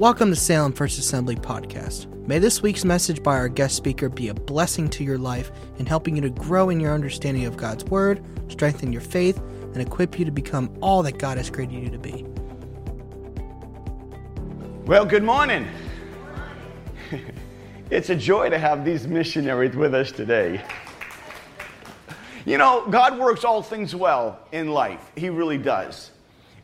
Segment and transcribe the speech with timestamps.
[0.00, 2.06] Welcome to Salem First Assembly Podcast.
[2.26, 5.84] May this week's message by our guest speaker be a blessing to your life in
[5.84, 10.18] helping you to grow in your understanding of God's Word, strengthen your faith, and equip
[10.18, 12.24] you to become all that God has created you to be.
[14.86, 15.68] Well, good morning.
[17.90, 20.64] it's a joy to have these missionaries with us today.
[22.46, 26.10] You know, God works all things well in life, He really does.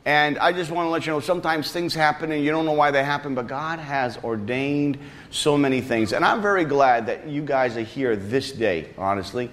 [0.07, 2.75] And I just want to let you know sometimes things happen and you don't know
[2.75, 4.99] why they happen, but God has ordained
[5.31, 6.13] so many things.
[6.13, 9.51] And I'm very glad that you guys are here this day, honestly,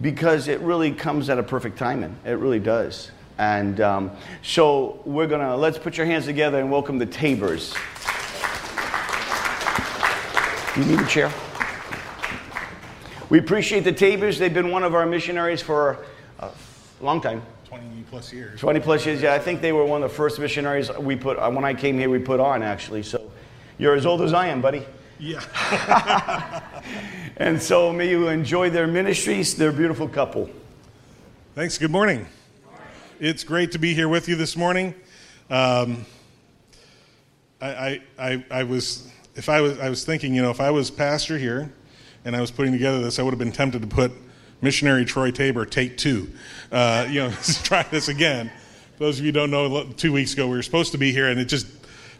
[0.00, 2.16] because it really comes at a perfect timing.
[2.24, 3.10] It really does.
[3.38, 7.74] And um, so we're going to, let's put your hands together and welcome the Tabors.
[10.76, 11.32] You need a chair?
[13.30, 14.38] We appreciate the Tabors.
[14.38, 16.06] They've been one of our missionaries for
[16.38, 16.50] a
[17.00, 17.42] long time.
[17.68, 18.58] 20 plus years.
[18.60, 19.34] 20 plus years, yeah.
[19.34, 21.98] I think they were one of the first missionaries we put, uh, when I came
[21.98, 23.02] here, we put on actually.
[23.02, 23.30] So
[23.76, 24.86] you're as old as I am, buddy.
[25.18, 26.62] Yeah.
[27.36, 29.54] and so may you enjoy their ministries.
[29.54, 30.48] They're a beautiful couple.
[31.54, 31.76] Thanks.
[31.76, 32.26] Good morning.
[33.20, 34.94] It's great to be here with you this morning.
[35.50, 36.06] Um,
[37.60, 40.70] I, I, I, I was, if I was, I was thinking, you know, if I
[40.70, 41.70] was pastor here
[42.24, 44.12] and I was putting together this, I would have been tempted to put
[44.60, 46.28] missionary Troy Tabor, take two.
[46.70, 48.50] Uh, you know, let's try this again.
[48.96, 51.28] For those of you don't know, two weeks ago we were supposed to be here,
[51.28, 51.66] and it just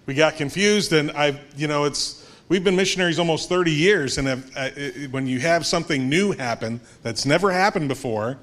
[0.06, 0.92] we got confused.
[0.92, 4.70] And I, you know, it's we've been missionaries almost 30 years, and uh,
[5.10, 8.38] when you have something new happen that's never happened before,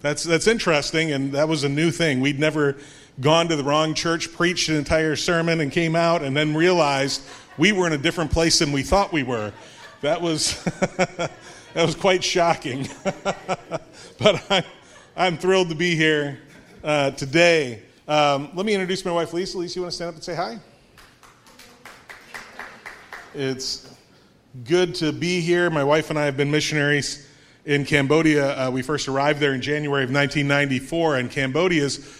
[0.00, 2.20] that's that's interesting, and that was a new thing.
[2.20, 2.76] We'd never
[3.20, 7.22] gone to the wrong church, preached an entire sermon, and came out, and then realized
[7.56, 9.52] we were in a different place than we thought we were.
[10.02, 10.62] That was.
[11.78, 12.88] that was quite shocking.
[14.18, 14.64] but I'm,
[15.16, 16.40] I'm thrilled to be here
[16.82, 17.82] uh, today.
[18.08, 19.58] Um, let me introduce my wife, Lisa.
[19.58, 20.58] Lisa, you want to stand up and say hi?
[23.32, 23.94] It's
[24.64, 25.70] good to be here.
[25.70, 27.28] My wife and I have been missionaries
[27.64, 28.58] in Cambodia.
[28.58, 32.12] Uh, we first arrived there in January of 1994, and Cambodia is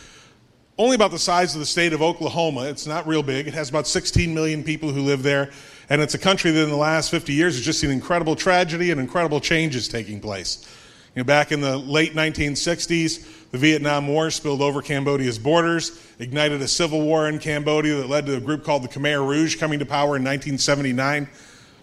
[0.79, 2.67] only about the size of the state of Oklahoma.
[2.67, 3.49] It's not real big.
[3.49, 5.51] It has about 16 million people who live there.
[5.91, 8.91] And it's a country that in the last 50 years has just seen incredible tragedy
[8.91, 10.67] and incredible changes taking place.
[11.15, 16.61] You know, back in the late 1960s, the Vietnam War spilled over Cambodia's borders, ignited
[16.61, 19.79] a civil war in Cambodia that led to a group called the Khmer Rouge coming
[19.79, 21.29] to power in 1979,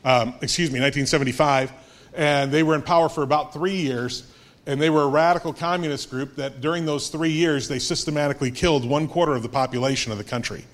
[0.06, 1.74] um, excuse me, 1975.
[2.14, 4.32] And they were in power for about three years.
[4.68, 8.88] And they were a radical communist group that during those three years, they systematically killed
[8.88, 10.66] one quarter of the population of the country.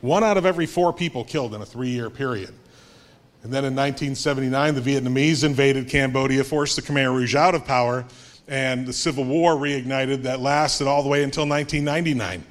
[0.00, 2.52] One out of every four people killed in a three year period.
[3.42, 8.04] And then in 1979, the Vietnamese invaded Cambodia, forced the Khmer Rouge out of power,
[8.46, 12.44] and the civil war reignited that lasted all the way until 1999.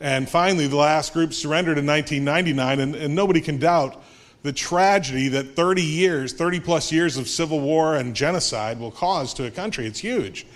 [0.00, 4.00] And finally, the last group surrendered in 1999, and, and nobody can doubt
[4.42, 9.34] the tragedy that 30 years, 30 plus years of civil war and genocide will cause
[9.34, 9.86] to a country.
[9.86, 10.46] It's huge.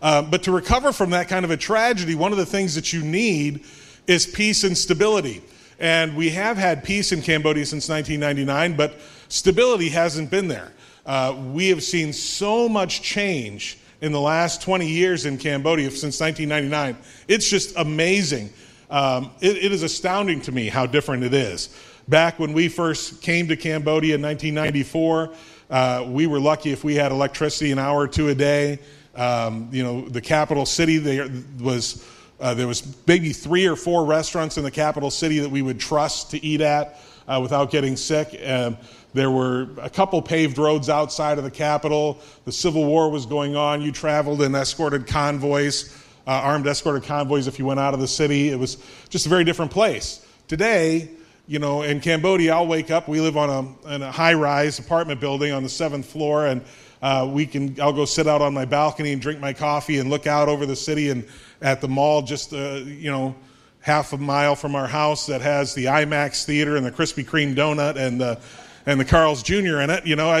[0.00, 2.92] Uh, but to recover from that kind of a tragedy, one of the things that
[2.92, 3.64] you need
[4.06, 5.42] is peace and stability.
[5.80, 10.70] And we have had peace in Cambodia since 1999, but stability hasn't been there.
[11.06, 16.20] Uh, we have seen so much change in the last 20 years in Cambodia since
[16.20, 17.02] 1999.
[17.28, 18.50] It's just amazing.
[18.90, 21.74] Um, it, it is astounding to me how different it is.
[22.08, 25.32] Back when we first came to Cambodia in 1994,
[25.70, 28.80] uh, we were lucky if we had electricity an hour or two a day.
[29.14, 31.30] Um, you know, the capital city there
[31.60, 32.04] was
[32.40, 35.78] uh, there was maybe three or four restaurants in the capital city that we would
[35.78, 38.40] trust to eat at uh, without getting sick.
[38.44, 38.76] Um,
[39.12, 42.18] there were a couple paved roads outside of the capital.
[42.44, 43.82] The Civil War was going on.
[43.82, 45.94] You traveled in escorted convoys,
[46.26, 48.50] uh, armed escorted convoys if you went out of the city.
[48.50, 50.24] It was just a very different place.
[50.48, 51.10] Today,
[51.46, 53.08] you know, in Cambodia, I'll wake up.
[53.08, 56.62] We live on a, a high rise apartment building on the seventh floor, and
[57.02, 60.08] uh, we can, I'll go sit out on my balcony and drink my coffee and
[60.08, 61.26] look out over the city and
[61.62, 63.34] at the mall just, uh, you know,
[63.80, 67.54] half a mile from our house that has the IMAX theater and the Krispy Kreme
[67.54, 68.38] donut and the,
[68.86, 69.80] and the Carl's Jr.
[69.80, 70.06] in it.
[70.06, 70.34] You know,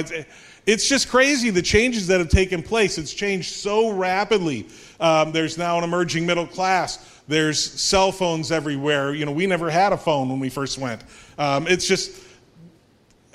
[0.66, 2.98] it's, just crazy the changes that have taken place.
[2.98, 4.68] It's changed so rapidly.
[4.98, 7.22] Um, there's now an emerging middle class.
[7.28, 9.14] There's cell phones everywhere.
[9.14, 11.02] You know, we never had a phone when we first went.
[11.38, 12.12] Um, it's just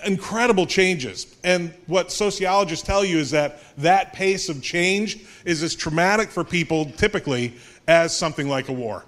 [0.06, 1.36] incredible changes.
[1.44, 6.44] And what sociologists tell you is that that pace of change is as traumatic for
[6.44, 7.56] people typically
[7.88, 9.06] as something like a war.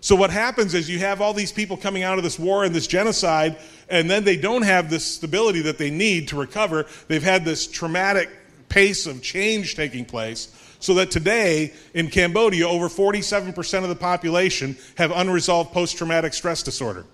[0.00, 2.74] So, what happens is you have all these people coming out of this war and
[2.74, 3.56] this genocide,
[3.88, 6.86] and then they don't have the stability that they need to recover.
[7.08, 8.30] They've had this traumatic
[8.68, 14.76] pace of change taking place, so that today in Cambodia, over 47% of the population
[14.96, 17.04] have unresolved post traumatic stress disorder.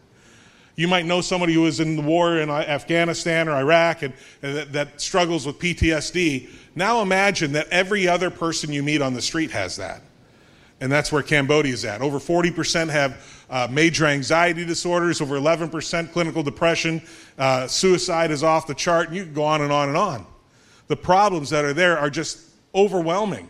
[0.77, 4.13] You might know somebody who was in the war in Afghanistan or Iraq and,
[4.43, 6.51] and that, that struggles with PTSD.
[6.75, 10.03] Now imagine that every other person you meet on the street has that.
[10.85, 12.03] And that's where Cambodia is at.
[12.03, 17.01] Over 40% have uh, major anxiety disorders, over 11% clinical depression,
[17.39, 20.27] uh, suicide is off the chart, and you can go on and on and on.
[20.89, 22.39] The problems that are there are just
[22.75, 23.49] overwhelming.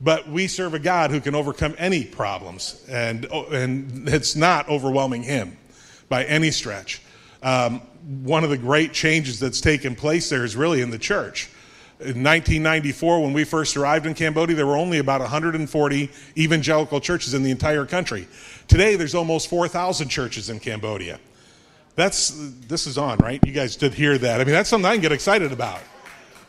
[0.00, 5.22] But we serve a God who can overcome any problems, and, and it's not overwhelming
[5.22, 5.56] Him
[6.08, 7.00] by any stretch.
[7.44, 7.78] Um,
[8.24, 11.48] one of the great changes that's taken place there is really in the church.
[12.00, 17.34] In 1994, when we first arrived in Cambodia, there were only about 140 evangelical churches
[17.34, 18.26] in the entire country.
[18.68, 21.20] Today, there's almost 4,000 churches in Cambodia.
[21.96, 22.30] That's,
[22.68, 23.38] this is on, right?
[23.44, 24.40] You guys did hear that.
[24.40, 25.82] I mean, that's something I can get excited about.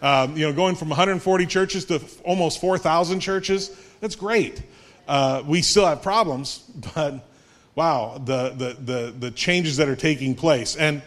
[0.01, 4.63] Um, you know, going from 140 churches to almost 4,000 churches, that's great.
[5.05, 6.59] Uh, we still have problems,
[6.95, 7.27] but
[7.75, 10.77] wow, the, the, the, the changes that are taking place.
[10.77, 11.01] And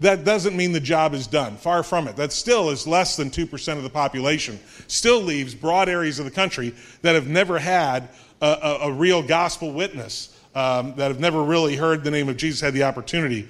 [0.00, 1.56] that doesn't mean the job is done.
[1.56, 2.16] Far from it.
[2.16, 4.60] That still is less than 2% of the population.
[4.86, 8.08] Still leaves broad areas of the country that have never had
[8.40, 12.36] a, a, a real gospel witness, um, that have never really heard the name of
[12.36, 13.48] Jesus, had the opportunity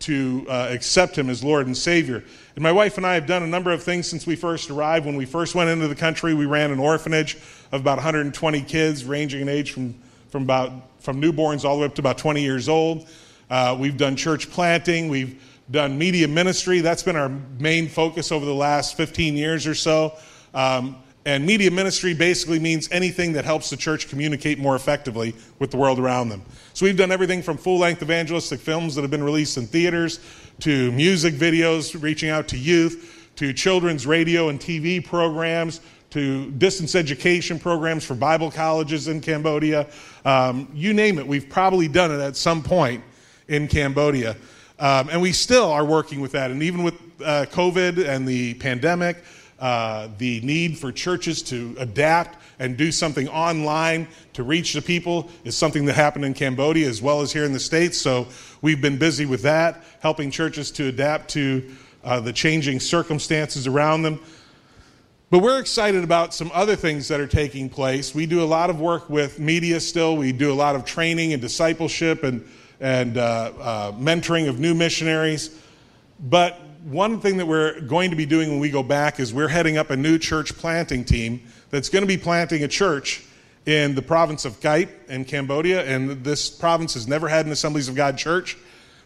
[0.00, 2.22] to uh, accept him as Lord and Savior.
[2.56, 5.06] And my wife and I have done a number of things since we first arrived.
[5.06, 7.36] When we first went into the country, we ran an orphanage
[7.72, 9.94] of about 120 kids, ranging in age from,
[10.28, 13.08] from, about, from newborns all the way up to about 20 years old.
[13.48, 15.08] Uh, we've done church planting.
[15.08, 15.40] We've
[15.70, 16.80] done media ministry.
[16.80, 20.14] That's been our main focus over the last 15 years or so.
[20.52, 20.96] Um,
[21.26, 25.76] and media ministry basically means anything that helps the church communicate more effectively with the
[25.78, 26.42] world around them.
[26.74, 30.20] So we've done everything from full length evangelistic films that have been released in theaters
[30.60, 35.80] to music videos reaching out to youth to children's radio and TV programs
[36.10, 39.88] to distance education programs for Bible colleges in Cambodia.
[40.24, 43.02] Um, you name it, we've probably done it at some point
[43.48, 44.36] in Cambodia.
[44.84, 46.50] Um, and we still are working with that.
[46.50, 46.92] And even with
[47.24, 49.16] uh, COVID and the pandemic,
[49.58, 55.30] uh, the need for churches to adapt and do something online to reach the people
[55.42, 57.96] is something that happened in Cambodia as well as here in the States.
[57.96, 58.26] So
[58.60, 61.66] we've been busy with that, helping churches to adapt to
[62.04, 64.20] uh, the changing circumstances around them.
[65.30, 68.14] But we're excited about some other things that are taking place.
[68.14, 71.32] We do a lot of work with media still, we do a lot of training
[71.32, 72.46] and discipleship and,
[72.84, 73.22] and uh,
[73.58, 75.58] uh mentoring of new missionaries.
[76.20, 79.48] But one thing that we're going to be doing when we go back is we're
[79.48, 81.40] heading up a new church planting team
[81.70, 83.24] that's going to be planting a church
[83.64, 85.82] in the province of Kep in Cambodia.
[85.84, 88.58] And this province has never had an Assemblies of God church.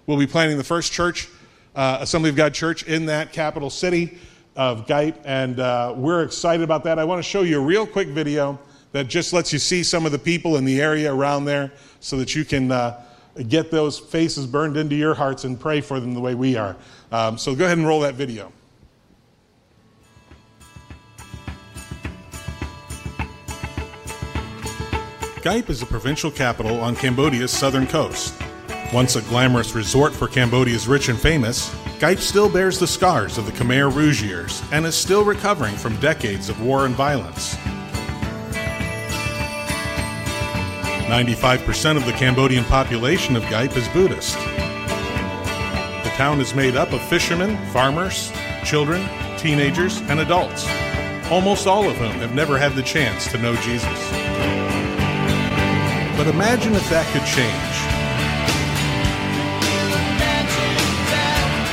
[0.06, 1.28] We'll be planting the first church,
[1.76, 4.18] uh, Assembly of God church, in that capital city
[4.56, 5.22] of Kep.
[5.24, 6.98] And uh, we're excited about that.
[6.98, 8.58] I want to show you a real quick video
[8.90, 11.70] that just lets you see some of the people in the area around there
[12.00, 12.72] so that you can.
[12.72, 13.04] Uh,
[13.48, 16.76] get those faces burned into your hearts and pray for them the way we are.
[17.12, 18.52] Um, so go ahead and roll that video.
[25.42, 28.34] Kep is a provincial capital on Cambodia's southern coast.
[28.92, 33.46] Once a glamorous resort for Cambodia's rich and famous, Kep still bears the scars of
[33.46, 37.56] the Khmer Rouge years and is still recovering from decades of war and violence.
[41.08, 44.34] 95% of the Cambodian population of Kep is Buddhist.
[46.04, 48.30] The town is made up of fishermen, farmers,
[48.62, 50.66] children, teenagers, and adults,
[51.30, 54.10] almost all of whom have never had the chance to know Jesus.
[56.18, 57.76] But imagine if that could change.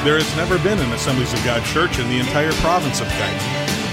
[0.06, 3.42] There has never been an Assemblies of God church in the entire province of Kep.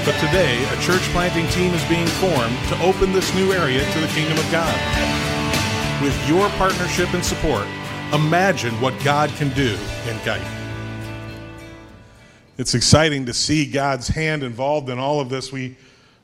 [0.07, 4.01] But today, a church planting team is being formed to open this new area to
[4.01, 5.22] the kingdom of God.
[6.03, 7.65] With your partnership and support,
[8.13, 9.79] imagine what God can do
[10.09, 10.41] in Kep.
[12.59, 15.53] It's exciting to see God's hand involved in all of this.
[15.53, 15.77] We,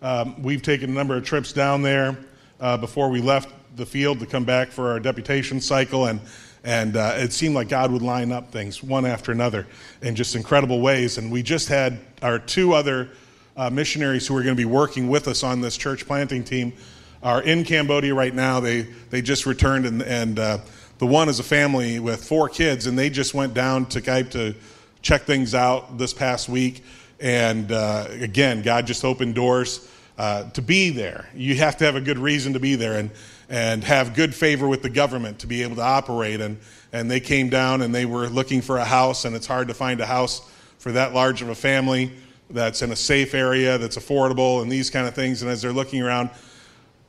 [0.03, 2.19] um, we've taken a number of trips down there
[2.59, 6.19] uh, before we left the field to come back for our deputation cycle, and,
[6.65, 9.65] and uh, it seemed like God would line up things one after another
[10.03, 11.19] in just incredible ways.
[11.19, 13.11] And we just had our two other
[13.57, 16.73] uh, missionaries who are going to be working with us on this church planting team
[17.23, 18.61] are in Cambodia right now.
[18.61, 20.59] They, they just returned, and, and uh,
[20.99, 24.31] the one is a family with four kids, and they just went down to Kep
[24.31, 24.55] to
[25.03, 26.83] check things out this past week.
[27.21, 31.29] And uh, again, God just opened doors uh, to be there.
[31.35, 33.11] You have to have a good reason to be there and,
[33.49, 36.41] and have good favor with the government to be able to operate.
[36.41, 36.59] And,
[36.93, 39.75] and they came down and they were looking for a house, and it's hard to
[39.75, 40.49] find a house
[40.79, 42.13] for that large of a family
[42.51, 45.43] that's in a safe area, that's affordable, and these kind of things.
[45.43, 46.31] And as they're looking around,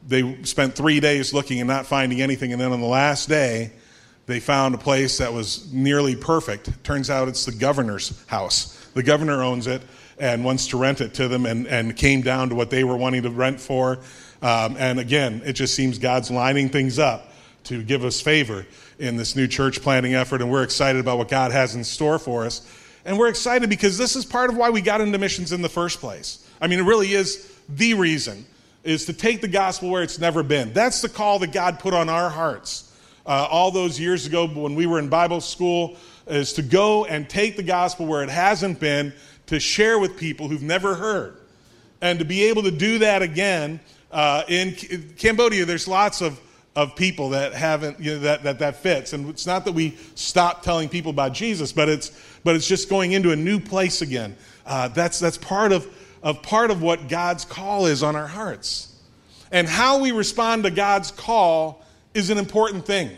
[0.08, 2.52] they spent three days looking and not finding anything.
[2.52, 3.72] And then on the last day,
[4.26, 6.84] they found a place that was nearly perfect.
[6.84, 8.76] Turns out it's the governor's house.
[8.94, 9.82] The governor owns it
[10.20, 12.98] and wants to rent it to them and, and came down to what they were
[12.98, 14.00] wanting to rent for.
[14.42, 17.32] Um, and again, it just seems God's lining things up
[17.66, 18.66] to give us favor
[19.00, 20.42] in this new church planting effort.
[20.42, 22.68] And we're excited about what God has in store for us.
[23.06, 25.70] And we're excited because this is part of why we got into missions in the
[25.70, 26.46] first place.
[26.62, 28.46] I mean, it really is the reason
[28.84, 30.74] is to take the gospel where it's never been.
[30.74, 32.96] That's the call that God put on our hearts
[33.26, 37.30] uh, all those years ago when we were in Bible school is to go and
[37.30, 39.14] take the gospel where it hasn't been,
[39.48, 41.36] to share with people who've never heard.
[42.02, 43.80] And to be able to do that again
[44.12, 44.76] uh, in
[45.18, 46.40] Cambodia, there's lots of,
[46.76, 49.14] of people that haven't, you know, that, that, that fits.
[49.14, 52.12] And it's not that we stop telling people about Jesus, but it's,
[52.44, 54.38] but it's just going into a new place again.
[54.66, 55.88] Uh, that's, that's part of,
[56.22, 58.94] of part of what God's call is on our hearts.
[59.52, 61.84] And how we respond to God's call
[62.14, 63.12] is an important thing.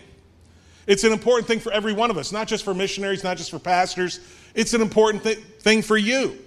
[0.87, 3.51] It's an important thing for every one of us, not just for missionaries, not just
[3.51, 4.19] for pastors.
[4.55, 6.37] It's an important th- thing for you.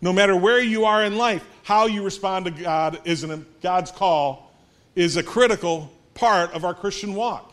[0.00, 3.90] No matter where you are in life, how you respond to God is an, God's
[3.90, 4.52] call
[4.96, 7.52] is a critical part of our Christian walk.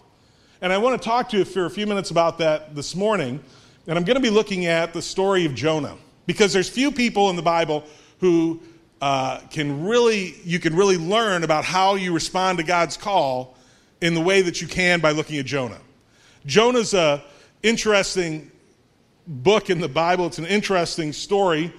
[0.61, 3.39] And I want to talk to you for a few minutes about that this morning.
[3.87, 7.29] And I'm going to be looking at the story of Jonah because there's few people
[7.29, 7.85] in the Bible
[8.19, 8.61] who
[9.01, 13.57] uh, can really you can really learn about how you respond to God's call
[14.01, 15.79] in the way that you can by looking at Jonah.
[16.45, 17.23] Jonah's a
[17.63, 18.51] interesting
[19.27, 20.27] book in the Bible.
[20.27, 21.73] It's an interesting story.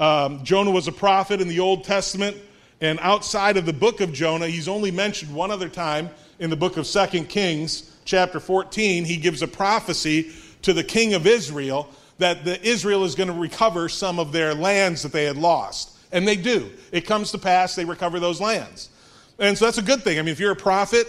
[0.00, 2.36] Um, Jonah was a prophet in the Old Testament,
[2.80, 6.56] and outside of the book of Jonah, he's only mentioned one other time in the
[6.56, 9.04] book of Second Kings, chapter 14.
[9.04, 13.34] He gives a prophecy to the king of Israel that the, Israel is going to
[13.34, 15.96] recover some of their lands that they had lost.
[16.12, 16.70] And they do.
[16.92, 18.90] It comes to pass, they recover those lands.
[19.38, 20.18] And so that's a good thing.
[20.18, 21.06] I mean, if you're a prophet,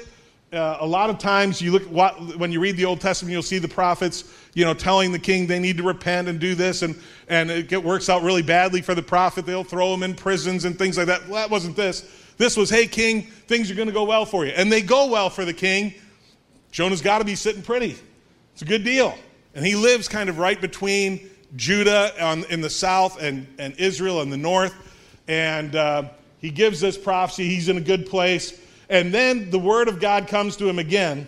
[0.52, 3.42] uh, a lot of times you look what, when you read the Old Testament, you'll
[3.42, 4.24] see the prophets,
[4.54, 6.98] you know, telling the king they need to repent and do this, and
[7.28, 9.46] and it works out really badly for the prophet.
[9.46, 11.28] They'll throw him in prisons and things like that.
[11.28, 12.10] Well, that wasn't this.
[12.38, 15.08] This was, hey, king, things are going to go well for you, and they go
[15.08, 15.94] well for the king.
[16.72, 17.98] Jonah's got to be sitting pretty.
[18.54, 19.18] It's a good deal,
[19.58, 24.22] and he lives kind of right between Judah on, in the south and and Israel
[24.22, 24.76] in the north,
[25.28, 26.04] and uh,
[26.40, 27.50] he gives this prophecy.
[27.50, 28.62] He's in a good place.
[28.88, 31.28] And then the word of God comes to him again.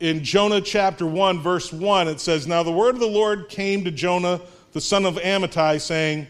[0.00, 3.84] In Jonah chapter 1, verse 1, it says, Now the word of the Lord came
[3.84, 4.40] to Jonah,
[4.72, 6.26] the son of Amittai, saying,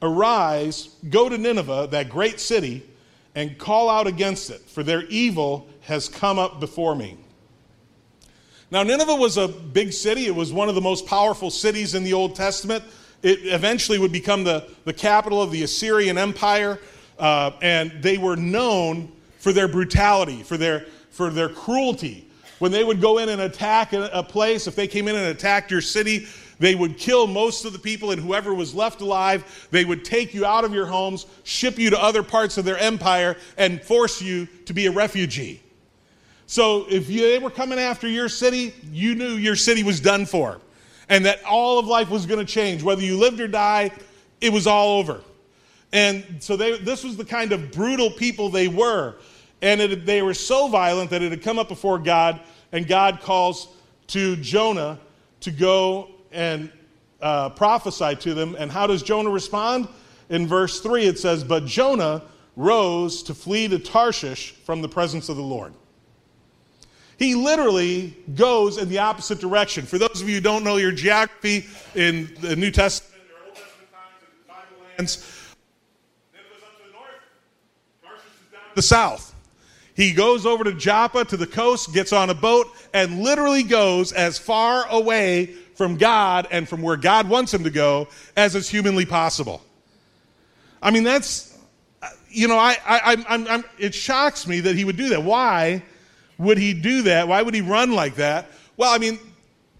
[0.00, 2.88] Arise, go to Nineveh, that great city,
[3.34, 7.18] and call out against it, for their evil has come up before me.
[8.72, 10.24] Now, Nineveh was a big city.
[10.24, 12.82] It was one of the most powerful cities in the Old Testament.
[13.22, 16.78] It eventually would become the, the capital of the Assyrian Empire,
[17.18, 22.26] uh, and they were known for their brutality, for their, for their cruelty.
[22.60, 25.70] When they would go in and attack a place, if they came in and attacked
[25.70, 26.26] your city,
[26.58, 30.32] they would kill most of the people, and whoever was left alive, they would take
[30.32, 34.22] you out of your homes, ship you to other parts of their empire, and force
[34.22, 35.61] you to be a refugee.
[36.46, 40.26] So if you, they were coming after your city, you knew your city was done
[40.26, 40.60] for,
[41.08, 42.82] and that all of life was going to change.
[42.82, 43.92] Whether you lived or died,
[44.40, 45.20] it was all over.
[45.92, 49.16] And so they, this was the kind of brutal people they were.
[49.60, 52.40] And it, they were so violent that it had come up before God,
[52.72, 53.68] and God calls
[54.08, 54.98] to Jonah
[55.40, 56.70] to go and
[57.20, 58.56] uh, prophesy to them.
[58.58, 59.88] And how does Jonah respond?
[60.28, 62.22] In verse 3, it says, But Jonah
[62.56, 65.72] rose to flee to Tarshish from the presence of the Lord.
[67.22, 69.86] He literally goes in the opposite direction.
[69.86, 73.54] For those of you who don't know your geography in the New Testament or Old
[73.54, 75.54] Testament times and Bible lands,
[76.34, 77.06] Nineveh's up to the north,
[78.02, 79.36] Tarshish is down the south.
[79.94, 84.10] He goes over to Joppa to the coast, gets on a boat, and literally goes
[84.10, 88.68] as far away from God and from where God wants him to go as is
[88.68, 89.62] humanly possible.
[90.82, 91.56] I mean, that's,
[92.28, 95.22] you know, I, I, I'm, I'm, it shocks me that he would do that.
[95.22, 95.84] Why
[96.42, 97.28] would he do that?
[97.28, 98.48] Why would he run like that?
[98.76, 99.18] Well, I mean,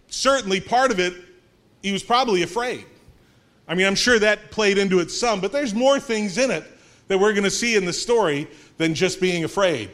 [0.09, 1.15] certainly part of it,
[1.83, 2.87] he was probably afraid.
[3.67, 6.65] I mean, I'm sure that played into it some, but there's more things in it
[7.09, 8.47] that we're going to see in the story
[8.79, 9.91] than just being afraid.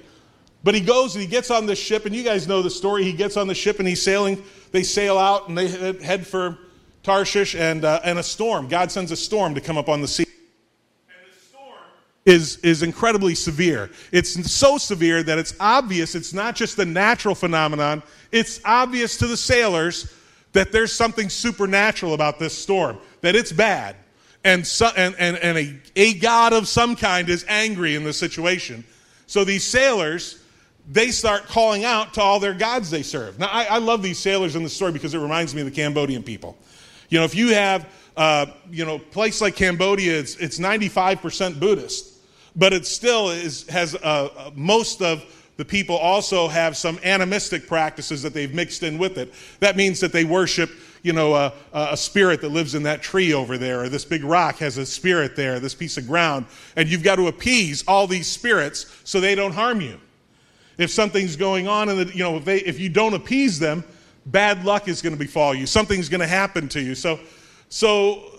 [0.62, 3.04] But he goes and he gets on this ship, and you guys know the story.
[3.04, 4.42] He gets on the ship and he's sailing.
[4.70, 6.58] They sail out and they head for
[7.02, 8.68] Tarshish and, uh, and a storm.
[8.68, 10.27] God sends a storm to come up on the sea.
[12.28, 13.88] Is, is incredibly severe.
[14.12, 19.26] It's so severe that it's obvious it's not just a natural phenomenon, it's obvious to
[19.26, 20.12] the sailors
[20.52, 23.96] that there's something supernatural about this storm, that it's bad.
[24.44, 28.12] And, so, and, and, and a, a God of some kind is angry in the
[28.12, 28.84] situation.
[29.26, 30.42] So these sailors
[30.90, 33.38] they start calling out to all their gods they serve.
[33.38, 35.74] Now, I, I love these sailors in the story because it reminds me of the
[35.74, 36.56] Cambodian people.
[37.10, 41.60] You know, if you have, uh, you know, a place like Cambodia, it's, it's 95%
[41.60, 42.17] Buddhist,
[42.58, 43.98] but it still is, has uh,
[44.36, 45.24] uh, most of
[45.56, 49.32] the people also have some animistic practices that they've mixed in with it.
[49.60, 50.70] That means that they worship,
[51.02, 54.22] you know, a, a spirit that lives in that tree over there, or this big
[54.22, 56.46] rock has a spirit there, this piece of ground,
[56.76, 59.98] and you've got to appease all these spirits so they don't harm you.
[60.76, 63.82] If something's going on and you know if, they, if you don't appease them
[64.26, 65.66] bad luck is going to befall you.
[65.66, 66.94] Something's going to happen to you.
[66.94, 67.18] So
[67.68, 68.37] so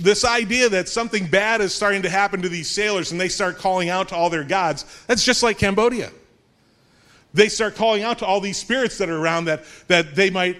[0.00, 3.58] this idea that something bad is starting to happen to these sailors and they start
[3.58, 6.10] calling out to all their gods that's just like cambodia.
[7.32, 10.58] They start calling out to all these spirits that are around that that they might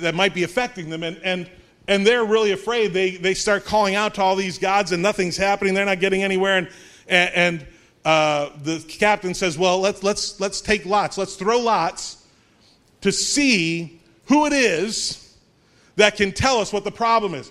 [0.00, 1.02] that might be affecting them.
[1.02, 1.50] And and
[1.88, 2.92] and they're really afraid.
[2.92, 5.74] They they start calling out to all these gods and nothing's happening.
[5.74, 6.58] They're not getting anywhere.
[6.58, 6.68] And
[7.08, 7.66] and, and
[8.06, 11.18] uh, the captain says, Well, let's, let's, let's take lots.
[11.18, 12.24] Let's throw lots
[13.00, 15.36] to see who it is
[15.96, 17.50] that can tell us what the problem is.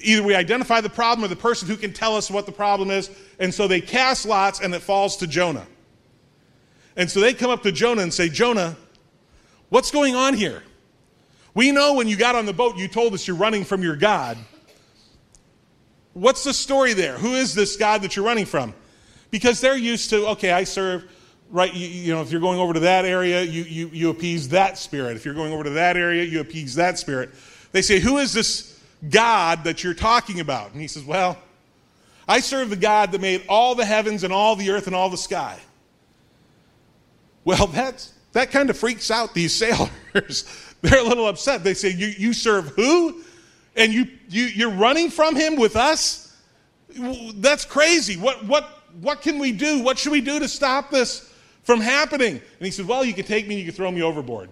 [0.00, 2.90] Either we identify the problem or the person who can tell us what the problem
[2.90, 3.10] is.
[3.38, 5.66] And so they cast lots and it falls to Jonah.
[6.96, 8.76] And so they come up to Jonah and say, Jonah,
[9.68, 10.62] what's going on here?
[11.54, 13.96] We know when you got on the boat, you told us you're running from your
[13.96, 14.36] God.
[16.12, 17.16] What's the story there?
[17.18, 18.74] Who is this God that you're running from?
[19.30, 21.04] because they're used to, okay, I serve,
[21.50, 21.72] right?
[21.72, 24.78] You, you, know, if you're going over to that area, you, you, you appease that
[24.78, 25.16] spirit.
[25.16, 27.30] If you're going over to that area, you appease that spirit.
[27.72, 28.75] They say, Who is this
[29.08, 30.72] God that you're talking about?
[30.72, 31.38] And he says, Well,
[32.28, 35.10] I serve the God that made all the heavens and all the earth and all
[35.10, 35.58] the sky.
[37.44, 39.54] Well, that's, that kind of freaks out these
[40.12, 40.44] sailors.
[40.82, 41.64] They're a little upset.
[41.64, 43.22] They say, You, you serve who?
[43.76, 46.34] And you, you, you're running from him with us?
[47.34, 48.16] That's crazy.
[48.16, 48.64] What, what,
[49.00, 49.82] what can we do?
[49.82, 52.32] What should we do to stop this from happening?
[52.32, 54.48] And he said, Well, you can take me and you can throw me overboard.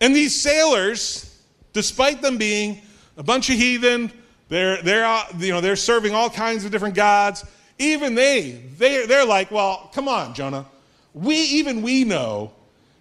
[0.00, 1.33] And these sailors,
[1.74, 2.80] despite them being
[3.18, 4.10] a bunch of heathen,
[4.48, 7.44] they're, they're, you know, they're serving all kinds of different gods.
[7.78, 10.64] Even they, they're, they're like, well, come on, Jonah.
[11.12, 12.52] We, even we know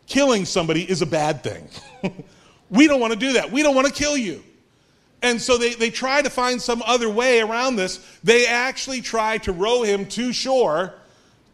[0.08, 1.70] killing somebody is a bad thing.
[2.70, 3.52] we don't want to do that.
[3.52, 4.44] We don't want to kill you.
[5.22, 8.06] And so they, they try to find some other way around this.
[8.24, 10.96] They actually try to row him to shore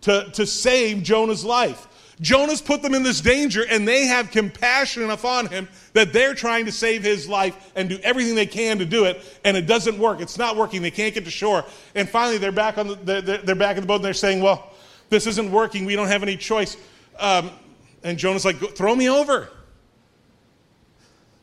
[0.01, 1.87] to, to save Jonah's life.
[2.21, 6.33] Jonah's put them in this danger, and they have compassion enough on him that they're
[6.33, 9.65] trying to save his life and do everything they can to do it, and it
[9.65, 10.19] doesn't work.
[10.19, 10.81] It's not working.
[10.81, 11.63] They can't get to shore.
[11.95, 14.71] And finally, they're back on the, they're, back in the boat, and they're saying, "Well,
[15.09, 15.85] this isn't working.
[15.85, 16.75] We don't have any choice."
[17.17, 17.51] Um,
[18.03, 19.49] and Jonah's like, "Throw me over."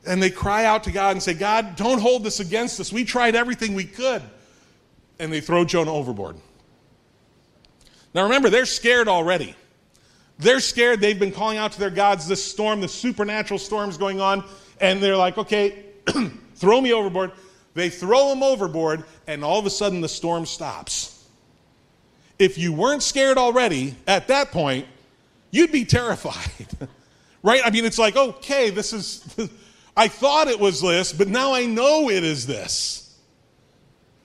[0.07, 2.93] and they cry out to God and say, God, don't hold this against us.
[2.93, 4.23] We tried everything we could.
[5.19, 6.37] And they throw Jonah overboard.
[8.15, 9.57] Now remember, they're scared already.
[10.39, 11.01] They're scared.
[11.01, 12.29] They've been calling out to their gods.
[12.29, 14.45] This storm, this supernatural storm's going on.
[14.81, 15.85] And they're like, okay,
[16.57, 17.33] throw me overboard.
[17.75, 21.25] They throw him overboard, and all of a sudden the storm stops.
[22.39, 24.87] If you weren't scared already at that point,
[25.51, 26.67] you'd be terrified.
[27.43, 27.61] right?
[27.63, 29.37] I mean, it's like, okay, this is.
[29.97, 33.19] I thought it was this, but now I know it is this.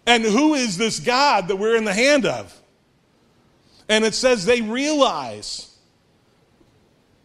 [0.06, 2.58] And who is this God that we're in the hand of?
[3.88, 5.71] And it says they realize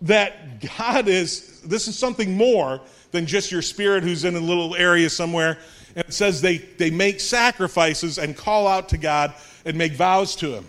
[0.03, 2.81] that God is, this is something more
[3.13, 5.59] than just your spirit who's in a little area somewhere.
[5.95, 10.37] And it says they, they make sacrifices and call out to God and make vows
[10.37, 10.67] to Him.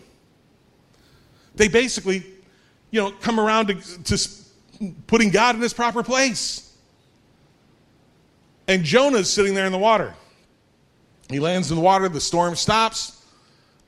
[1.56, 2.24] They basically,
[2.92, 4.30] you know, come around to, to
[5.08, 6.74] putting God in His proper place.
[8.68, 10.14] And Jonah's sitting there in the water.
[11.30, 13.26] He lands in the water, the storm stops.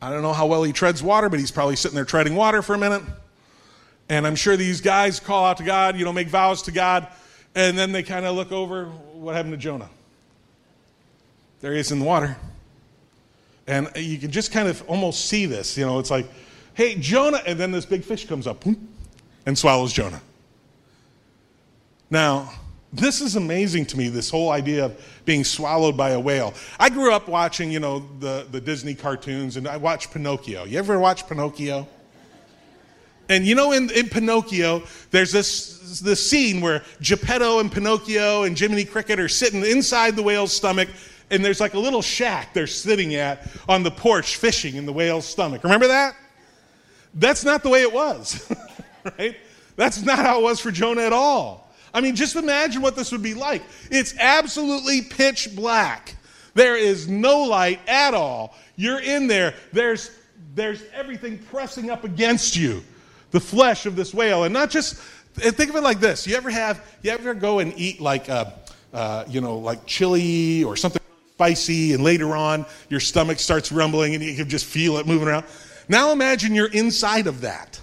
[0.02, 2.62] I don't know how well he treads water, but he's probably sitting there treading water
[2.62, 3.04] for a minute.
[4.10, 7.08] And I'm sure these guys call out to God, you know, make vows to God,
[7.56, 9.89] and then they kind of look over what happened to Jonah.
[11.62, 12.36] There he is in the water.
[13.67, 15.78] And you can just kind of almost see this.
[15.78, 16.26] You know, it's like,
[16.74, 18.65] hey, Jonah, and then this big fish comes up
[19.45, 20.22] and swallows Jonah.
[22.10, 22.52] Now,
[22.91, 26.56] this is amazing to me, this whole idea of being swallowed by a whale.
[26.80, 30.63] I grew up watching, you know, the, the Disney cartoons, and I watched Pinocchio.
[30.63, 31.88] You ever watch Pinocchio?
[33.29, 38.57] And you know, in, in Pinocchio, there's this, this scene where Geppetto and Pinocchio and
[38.57, 40.89] Jiminy Cricket are sitting inside the whale's stomach,
[41.29, 44.93] and there's like a little shack they're sitting at on the porch fishing in the
[44.93, 45.63] whale's stomach.
[45.63, 46.15] Remember that?
[47.13, 48.51] That's not the way it was,
[49.19, 49.37] right?
[49.75, 51.71] That's not how it was for Jonah at all.
[51.93, 53.63] I mean, just imagine what this would be like.
[53.91, 56.15] It's absolutely pitch black.
[56.55, 58.55] There is no light at all.
[58.75, 59.53] You're in there.
[59.71, 60.11] There's,
[60.55, 62.83] there's everything pressing up against you.
[63.31, 64.43] The flesh of this whale.
[64.43, 64.95] And not just,
[65.35, 66.27] think of it like this.
[66.27, 68.53] You ever have, you ever go and eat like, a,
[68.93, 71.01] uh, you know, like chili or something
[71.33, 75.27] spicy, and later on your stomach starts rumbling and you can just feel it moving
[75.27, 75.45] around?
[75.87, 77.79] Now imagine you're inside of that.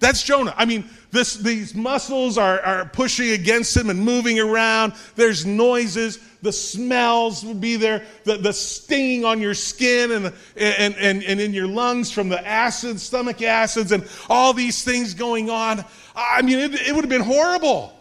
[0.00, 0.54] That's Jonah.
[0.56, 4.92] I mean, this, these muscles are, are pushing against him and moving around.
[5.16, 6.20] There's noises.
[6.40, 8.04] The smells would be there.
[8.24, 12.46] The, the stinging on your skin and, and, and, and in your lungs from the
[12.46, 15.84] acids, stomach acids, and all these things going on.
[16.14, 17.92] I mean, it, it would have been horrible.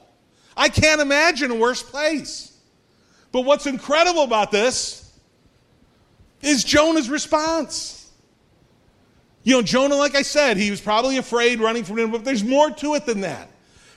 [0.56, 2.58] I can't imagine a worse place.
[3.32, 5.12] But what's incredible about this
[6.42, 8.12] is Jonah's response.
[9.44, 12.44] You know, Jonah, like I said, he was probably afraid running from him, but there's
[12.44, 13.50] more to it than that.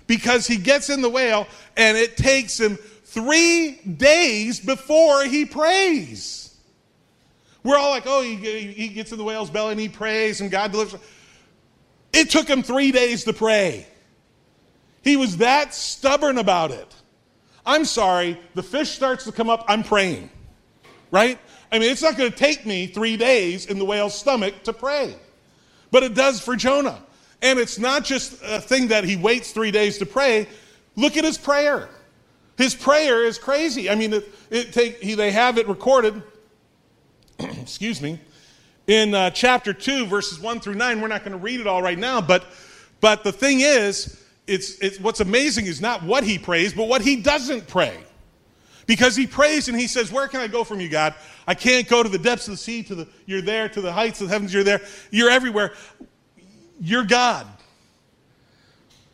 [0.07, 2.79] Because he gets in the whale and it takes him
[3.11, 6.57] three days before he prays.
[7.65, 10.51] We're all like, oh, he, he gets in the whale's belly and he prays and
[10.51, 11.01] God delivers.
[12.13, 13.87] It took him three days to pray.
[15.03, 16.95] He was that stubborn about it.
[17.67, 20.31] I'm sorry, the fish starts to come up, I'm praying.
[21.11, 21.39] Right?
[21.73, 24.73] I mean, it's not going to take me three days in the whale's stomach to
[24.73, 25.15] pray.
[25.91, 27.03] But it does for Jonah.
[27.43, 30.47] And it's not just a thing that he waits three days to pray.
[30.95, 31.89] Look at his prayer.
[32.61, 33.89] His prayer is crazy.
[33.89, 36.23] I mean, it, it take, he, they have it recorded,
[37.39, 38.21] excuse me,
[38.87, 41.01] in uh, chapter 2, verses 1 through 9.
[41.01, 42.45] We're not going to read it all right now, but,
[43.01, 47.01] but the thing is, it's, it's, what's amazing is not what he prays, but what
[47.01, 47.97] he doesn't pray.
[48.85, 51.15] Because he prays and he says, Where can I go from you, God?
[51.47, 53.91] I can't go to the depths of the sea, to the you're there, to the
[53.91, 54.83] heights of the heavens, you're there.
[55.11, 55.73] You're everywhere.
[56.79, 57.47] You're God.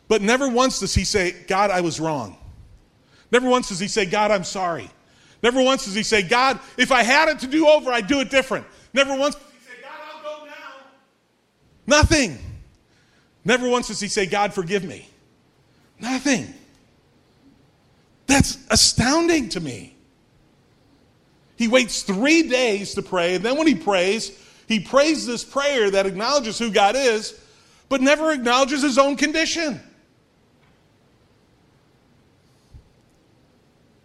[0.09, 2.37] But never once does he say, God, I was wrong.
[3.31, 4.89] Never once does he say, God, I'm sorry.
[5.43, 8.19] Never once does he say, God, if I had it to do over, I'd do
[8.19, 8.65] it different.
[8.93, 10.53] Never once does he say, God, I'll go now.
[11.85, 12.39] Nothing.
[13.45, 15.07] Never once does he say, God, forgive me.
[15.99, 16.53] Nothing.
[18.25, 19.95] That's astounding to me.
[21.55, 24.31] He waits three days to pray, and then when he prays,
[24.67, 27.39] he prays this prayer that acknowledges who God is,
[27.89, 29.81] but never acknowledges his own condition.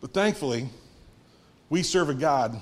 [0.03, 0.69] But thankfully,
[1.71, 2.61] we serve a God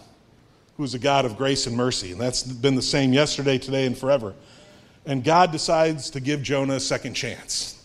[0.76, 3.86] who is a God of grace and mercy, and that's been the same yesterday, today,
[3.86, 4.34] and forever.
[5.06, 7.82] And God decides to give Jonah a second chance.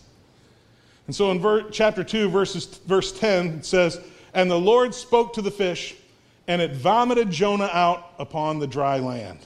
[1.06, 3.98] And so in ver- chapter 2, verses, verse 10, it says,
[4.34, 5.94] And the Lord spoke to the fish,
[6.46, 9.38] and it vomited Jonah out upon the dry land.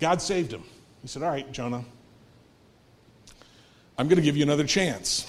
[0.00, 0.64] God saved him.
[1.02, 1.84] He said, All right, Jonah,
[3.98, 5.26] I'm going to give you another chance.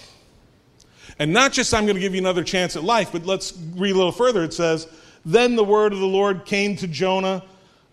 [1.19, 3.91] And not just I'm going to give you another chance at life, but let's read
[3.91, 4.43] a little further.
[4.43, 4.87] It says,
[5.25, 7.43] Then the word of the Lord came to Jonah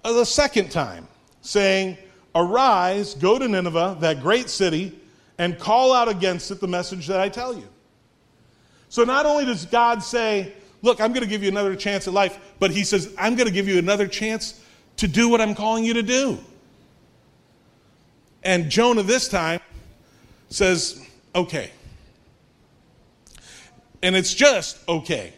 [0.02, 1.06] the second time,
[1.42, 1.98] saying,
[2.34, 4.98] Arise, go to Nineveh, that great city
[5.38, 7.66] and call out against it the message that I tell you.
[8.88, 12.14] So not only does God say, Look, I'm going to give you another chance at
[12.14, 14.64] life, but He says, I'm going to give you another chance
[14.96, 16.38] to do what I'm calling you to do.
[18.42, 19.60] And Jonah this time
[20.48, 21.70] says, Okay.
[24.02, 25.32] And it's just okay.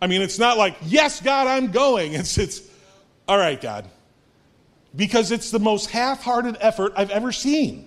[0.00, 2.14] I mean, it's not like, Yes, God, I'm going.
[2.14, 2.62] It's, it's
[3.28, 3.88] all right, God.
[4.96, 7.86] Because it's the most half hearted effort I've ever seen.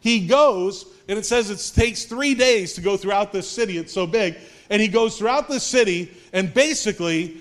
[0.00, 3.76] He goes, and it says it takes three days to go throughout this city.
[3.76, 4.36] It's so big.
[4.70, 7.38] And he goes throughout the city and basically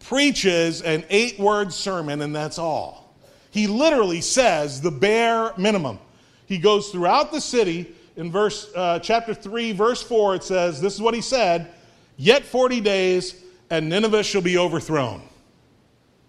[0.00, 3.12] preaches an eight word sermon, and that's all.
[3.50, 5.98] He literally says the bare minimum.
[6.46, 7.92] He goes throughout the city.
[8.16, 11.72] In verse uh, chapter 3, verse 4, it says, This is what he said
[12.16, 13.34] Yet 40 days,
[13.68, 15.22] and Nineveh shall be overthrown.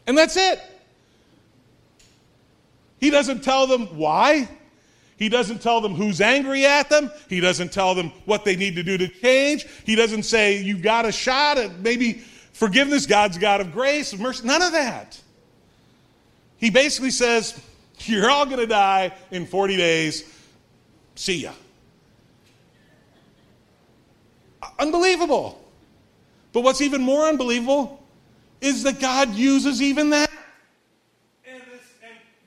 [0.06, 0.62] And that's it.
[3.00, 4.50] He doesn't tell them why.
[5.18, 7.12] He doesn't tell them who's angry at them.
[7.30, 9.66] He doesn't tell them what they need to do to change.
[9.86, 12.14] He doesn't say, You've got a shot at maybe
[12.54, 13.06] forgiveness.
[13.06, 14.46] God's God of grace, of mercy.
[14.46, 15.20] None of that.
[16.58, 17.60] He basically says,
[18.02, 20.24] You're all going to die in 40 days.
[21.16, 21.54] See ya.
[24.80, 25.62] Unbelievable.
[26.54, 28.04] But what's even more unbelievable
[28.62, 30.32] is that God uses even that
[31.46, 31.62] and,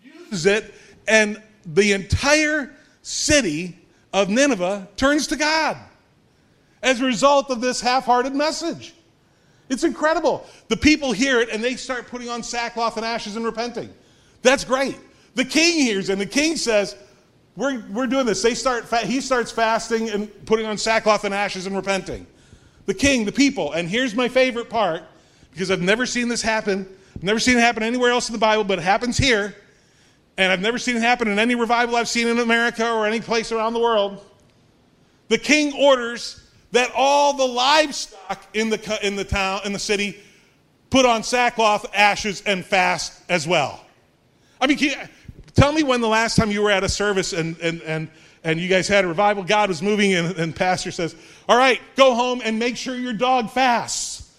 [0.03, 0.75] uses it
[1.07, 3.79] and the entire city
[4.13, 5.77] of Nineveh turns to God
[6.83, 8.95] as a result of this half hearted message.
[9.69, 10.47] It's incredible.
[10.69, 13.93] The people hear it and they start putting on sackcloth and ashes and repenting.
[14.43, 14.99] That's great.
[15.35, 16.97] The king hears and the king says,
[17.61, 18.41] we're, we're doing this.
[18.41, 22.27] They start, he starts fasting and putting on sackcloth and ashes and repenting.
[22.87, 23.73] The king, the people.
[23.73, 25.03] And here's my favorite part
[25.53, 26.89] because I've never seen this happen.
[27.15, 29.55] I've never seen it happen anywhere else in the Bible, but it happens here.
[30.39, 33.21] and I've never seen it happen in any revival I've seen in America or any
[33.21, 34.25] place around the world.
[35.29, 36.43] The king orders
[36.73, 40.19] that all the livestock in the, in the town, in the city,
[40.89, 43.85] put on sackcloth, ashes, and fast as well.
[44.61, 44.79] I mean,
[45.61, 48.09] tell me when the last time you were at a service and, and, and,
[48.45, 51.15] and you guys had a revival, God was moving, and, and pastor says,
[51.51, 54.35] All right, go home and make sure your dog fasts.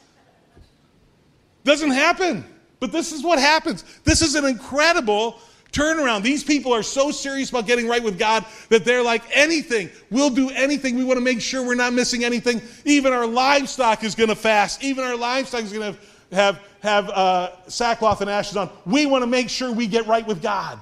[1.64, 2.44] Doesn't happen.
[2.80, 3.84] But this is what happens.
[4.04, 5.40] This is an incredible
[5.72, 6.24] turnaround.
[6.24, 10.32] These people are so serious about getting right with God that they're like, anything, we'll
[10.32, 10.98] do anything.
[10.98, 12.64] We want to make sure we're not missing anything.
[12.84, 14.84] Even our livestock is going to fast.
[14.84, 18.72] Even our livestock is going to have, have uh, sackcloth and ashes on.
[18.88, 20.80] We want to make sure we get right with God.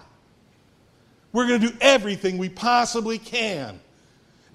[1.31, 3.79] We're going to do everything we possibly can.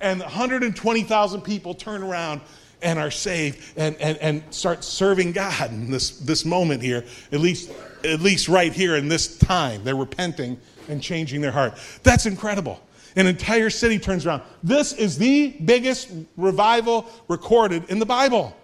[0.01, 2.41] And 120,000 people turn around
[2.83, 7.41] and are saved and, and, and start serving God in this, this moment here, at
[7.41, 7.71] least
[8.05, 9.83] at least right here in this time.
[9.85, 11.79] They're repenting and changing their heart.
[12.03, 12.81] That's incredible.
[13.17, 14.43] An entire city turns around.
[14.63, 18.57] This is the biggest revival recorded in the Bible.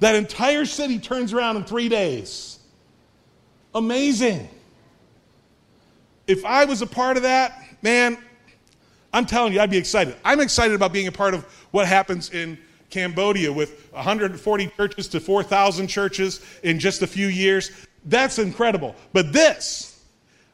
[0.00, 2.58] That entire city turns around in three days.
[3.74, 4.48] Amazing.
[6.30, 8.16] If I was a part of that, man,
[9.12, 10.14] I'm telling you, I'd be excited.
[10.24, 12.56] I'm excited about being a part of what happens in
[12.88, 17.72] Cambodia with 140 churches to 4,000 churches in just a few years.
[18.04, 18.94] That's incredible.
[19.12, 20.04] But this,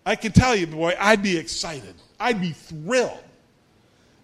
[0.06, 1.96] I can tell you, boy, I'd be excited.
[2.18, 3.22] I'd be thrilled.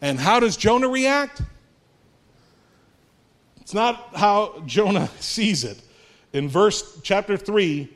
[0.00, 1.42] And how does Jonah react?
[3.60, 5.82] It's not how Jonah sees it.
[6.32, 7.90] In verse chapter 3,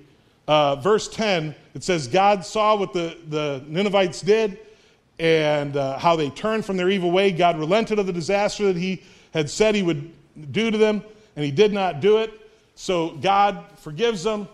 [0.47, 4.59] uh, verse 10, it says, God saw what the, the Ninevites did
[5.19, 7.31] and uh, how they turned from their evil way.
[7.31, 9.03] God relented of the disaster that he
[9.35, 10.11] had said he would
[10.53, 11.05] do to them,
[11.37, 12.33] and he did not do it.
[12.77, 14.49] So God forgives them.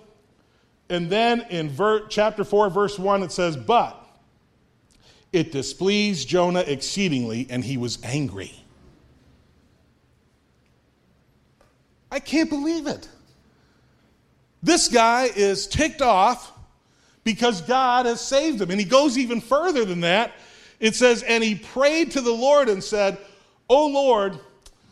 [0.89, 4.05] And then in ver- chapter 4, verse 1, it says, But
[5.33, 8.53] it displeased Jonah exceedingly, and he was angry.
[12.11, 13.09] I can't believe it.
[14.61, 16.53] This guy is ticked off
[17.25, 18.71] because God has saved him.
[18.71, 20.33] And he goes even further than that.
[20.81, 23.19] It says, And he prayed to the Lord and said,
[23.69, 24.39] O Lord,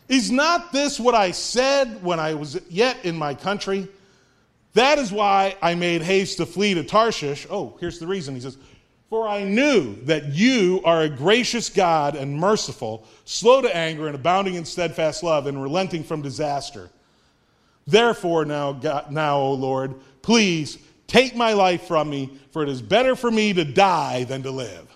[0.08, 3.88] is not this what I said when I was yet in my country?
[4.74, 7.46] That is why I made haste to flee to Tarshish.
[7.50, 8.34] Oh, here's the reason.
[8.34, 8.56] He says,
[9.08, 14.14] For I knew that you are a gracious God and merciful, slow to anger and
[14.14, 16.88] abounding in steadfast love and relenting from disaster.
[17.86, 20.78] Therefore, now, God, now, O Lord, please
[21.10, 24.50] take my life from me, for it is better for me to die than to
[24.50, 24.86] live.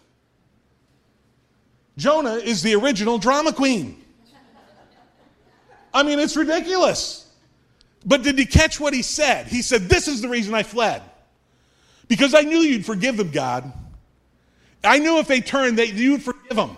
[1.96, 4.02] Jonah is the original drama queen.
[5.92, 7.28] I mean, it's ridiculous.
[8.06, 9.46] But did he catch what he said?
[9.46, 11.02] He said, This is the reason I fled.
[12.06, 13.72] Because I knew you'd forgive them, God.
[14.82, 16.76] I knew if they turned, that you'd forgive them.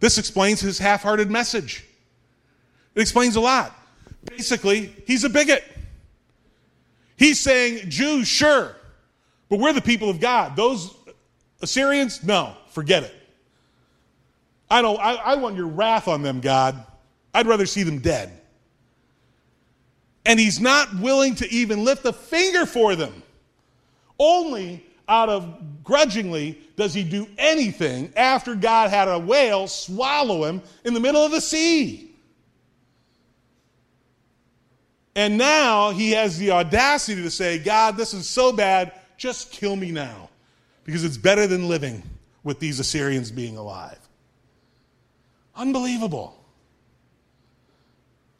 [0.00, 1.84] This explains his half hearted message.
[2.94, 3.76] It explains a lot.
[4.24, 5.64] Basically, he's a bigot.
[7.22, 8.76] He's saying, Jews, sure,
[9.48, 10.56] but we're the people of God.
[10.56, 10.94] Those
[11.60, 13.14] Assyrians, no, forget it.
[14.70, 16.84] I don't, I, I want your wrath on them, God.
[17.34, 18.42] I'd rather see them dead
[20.24, 23.22] and he's not willing to even lift a finger for them.
[24.18, 30.62] Only out of grudgingly does he do anything after God had a whale swallow him
[30.84, 32.11] in the middle of the sea.
[35.14, 39.76] And now he has the audacity to say, God, this is so bad, just kill
[39.76, 40.30] me now,
[40.84, 42.02] because it's better than living
[42.44, 43.98] with these Assyrians being alive.
[45.54, 46.38] Unbelievable.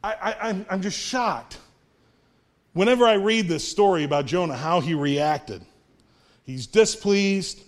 [0.05, 1.59] I, am just shocked
[2.73, 5.63] Whenever I read this story about Jonah, how he reacted,
[6.45, 7.63] he's displeased,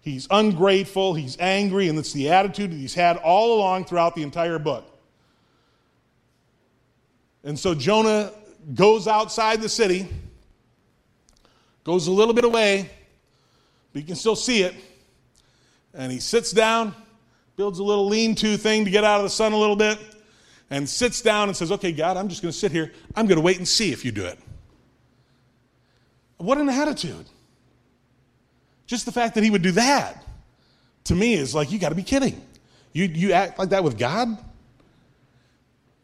[0.00, 4.22] he's ungrateful, he's angry, and it's the attitude that he's had all along throughout the
[4.22, 4.84] entire book.
[7.44, 8.32] And so Jonah
[8.74, 10.08] goes outside the city,
[11.84, 12.90] goes a little bit away,
[13.92, 14.74] but you can still see it,
[15.94, 16.94] and he sits down,
[17.56, 19.98] builds a little lean to thing to get out of the sun a little bit,
[20.70, 22.92] and sits down and says, Okay, God, I'm just going to sit here.
[23.16, 24.38] I'm going to wait and see if you do it.
[26.36, 27.26] What an attitude.
[28.86, 30.24] Just the fact that he would do that
[31.04, 32.40] to me is like, you got to be kidding.
[32.92, 34.38] You, you act like that with God?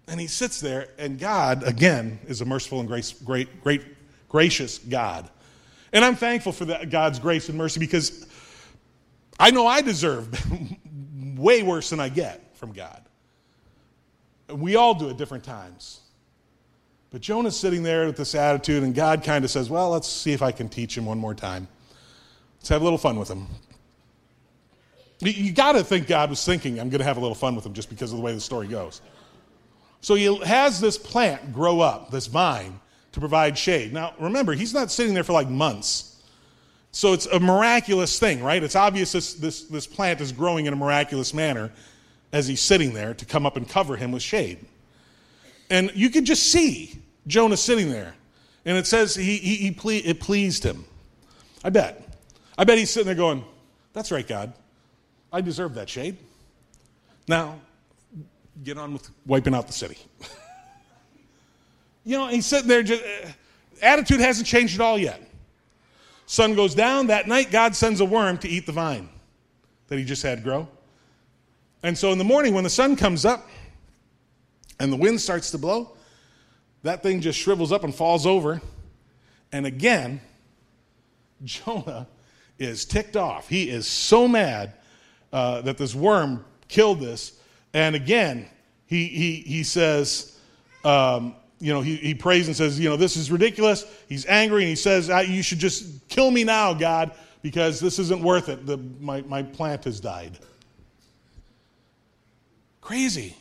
[0.06, 3.82] And he sits there, and God, again, is a merciful and grace, great, great,
[4.28, 5.28] gracious God.
[5.92, 8.26] And I'm thankful for that, God's grace and mercy because
[9.38, 10.28] I know I deserve
[11.36, 13.02] way worse than I get from God.
[14.48, 16.00] We all do at different times.
[17.10, 20.32] But Jonah's sitting there with this attitude, and God kind of says, Well, let's see
[20.32, 21.68] if I can teach him one more time.
[22.58, 23.46] Let's have a little fun with him.
[25.20, 27.64] You, got to think God was thinking, I'm going to have a little fun with
[27.64, 29.00] him just because of the way the story goes.
[30.04, 32.78] So he has this plant grow up, this vine,
[33.12, 33.90] to provide shade.
[33.90, 36.22] Now, remember, he's not sitting there for like months.
[36.92, 38.62] So it's a miraculous thing, right?
[38.62, 41.72] It's obvious this, this, this plant is growing in a miraculous manner
[42.34, 44.58] as he's sitting there to come up and cover him with shade.
[45.70, 48.14] And you could just see Jonah sitting there.
[48.66, 50.84] And it says he, he, he ple- it pleased him.
[51.64, 52.18] I bet.
[52.58, 53.42] I bet he's sitting there going,
[53.94, 54.52] That's right, God.
[55.32, 56.18] I deserve that shade.
[57.26, 57.58] Now,
[58.62, 59.98] get on with wiping out the city.
[62.04, 63.28] you know, he's sitting there, just, uh,
[63.82, 65.20] attitude hasn't changed at all yet.
[66.26, 67.08] Sun goes down.
[67.08, 69.08] That night, God sends a worm to eat the vine
[69.88, 70.68] that he just had grow.
[71.82, 73.46] And so in the morning, when the sun comes up
[74.80, 75.96] and the wind starts to blow,
[76.82, 78.62] that thing just shrivels up and falls over.
[79.52, 80.20] And again,
[81.44, 82.06] Jonah
[82.58, 83.48] is ticked off.
[83.48, 84.74] He is so mad
[85.32, 87.38] uh, that this worm killed this.
[87.74, 88.48] And again,
[88.86, 90.38] he, he, he says,
[90.84, 93.84] um, you know, he, he prays and says, you know, this is ridiculous.
[94.08, 98.22] He's angry and he says, you should just kill me now, God, because this isn't
[98.22, 98.64] worth it.
[98.64, 100.38] The, my, my plant has died.
[102.80, 103.36] Crazy.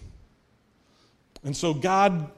[1.44, 2.32] And so God,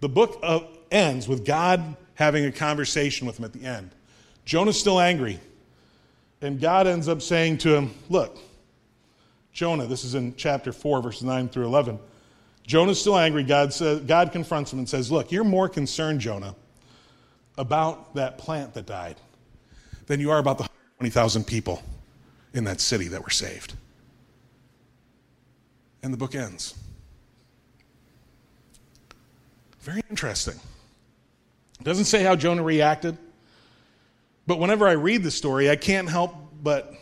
[0.00, 3.90] the book of, ends with God having a conversation with him at the end.
[4.44, 5.40] Jonah's still angry.
[6.40, 8.38] And God ends up saying to him, Look,
[9.56, 11.98] Jonah, this is in chapter 4, verses 9 through 11.
[12.66, 13.42] Jonah's still angry.
[13.42, 16.54] God, says, God confronts him and says, Look, you're more concerned, Jonah,
[17.56, 19.16] about that plant that died
[20.08, 21.82] than you are about the 20,000 people
[22.52, 23.72] in that city that were saved.
[26.02, 26.74] And the book ends.
[29.80, 30.60] Very interesting.
[31.80, 33.16] It doesn't say how Jonah reacted,
[34.46, 36.92] but whenever I read the story, I can't help but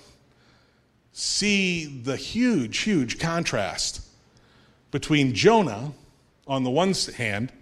[1.15, 4.05] see the huge, huge contrast
[4.91, 5.93] between Jonah
[6.47, 7.53] on the one hand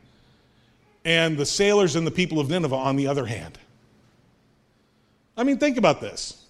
[1.05, 3.59] and the sailors and the people of Nineveh on the other hand.
[5.37, 6.47] I mean, think about this.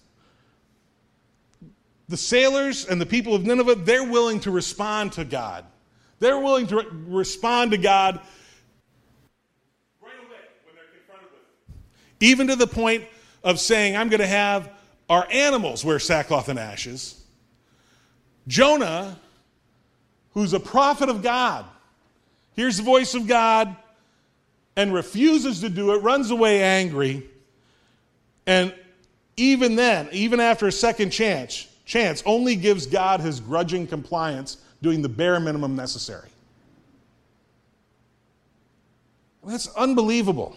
[2.08, 5.64] The sailors and the people of Nineveh, they're willing to respond to God.
[6.20, 8.20] They're willing to re- respond to God
[10.00, 11.40] right away when they're confronted with
[12.20, 12.24] it.
[12.24, 13.04] Even to the point
[13.42, 14.70] of saying, I'm going to have
[15.12, 17.22] our animals wear sackcloth and ashes.
[18.48, 19.18] Jonah,
[20.32, 21.66] who's a prophet of God,
[22.56, 23.76] hears the voice of God
[24.74, 27.24] and refuses to do it, runs away angry.
[28.46, 28.74] And
[29.36, 35.02] even then, even after a second chance, chance only gives God his grudging compliance, doing
[35.02, 36.30] the bare minimum necessary.
[39.44, 40.56] That's unbelievable.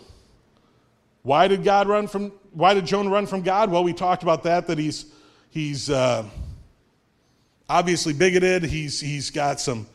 [1.25, 2.31] Why did God run from?
[2.51, 3.71] Why did Jonah run from God?
[3.71, 4.67] Well, we talked about that.
[4.67, 5.07] That he's
[5.49, 6.23] he's uh,
[7.67, 8.63] obviously bigoted.
[8.63, 9.87] He's he's got some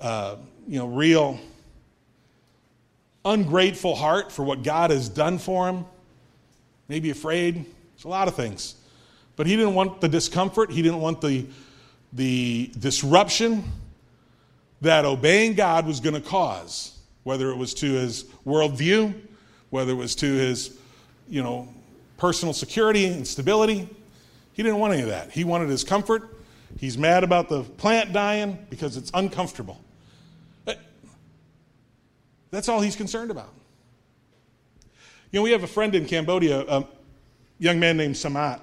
[0.00, 1.38] uh, you know real
[3.24, 5.84] ungrateful heart for what God has done for him.
[6.88, 7.64] Maybe afraid.
[7.94, 8.74] It's a lot of things.
[9.36, 11.46] But he didn't want the discomfort, he didn't want the,
[12.12, 13.62] the disruption
[14.80, 19.14] that obeying God was going to cause, whether it was to his worldview,
[19.72, 20.78] whether it was to his,
[21.30, 21.66] you know,
[22.18, 23.88] personal security and stability.
[24.52, 25.30] He didn't want any of that.
[25.30, 26.36] He wanted his comfort.
[26.78, 29.80] He's mad about the plant dying because it's uncomfortable.
[30.66, 30.74] Eh,
[32.50, 33.48] that's all he's concerned about.
[35.30, 36.86] You know, we have a friend in Cambodia, a
[37.58, 38.60] young man named Samat.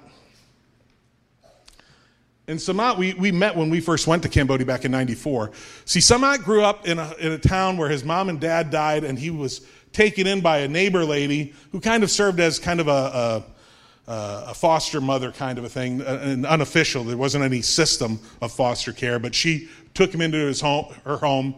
[2.48, 5.52] And Samat, we, we met when we first went to Cambodia back in 94.
[5.86, 9.04] See, Samat grew up in a, in a town where his mom and dad died,
[9.04, 12.80] and he was taken in by a neighbor lady who kind of served as kind
[12.80, 13.44] of a,
[14.08, 14.14] a,
[14.48, 17.04] a foster mother kind of a thing, an unofficial.
[17.04, 21.18] There wasn't any system of foster care, but she took him into his home, her
[21.18, 21.56] home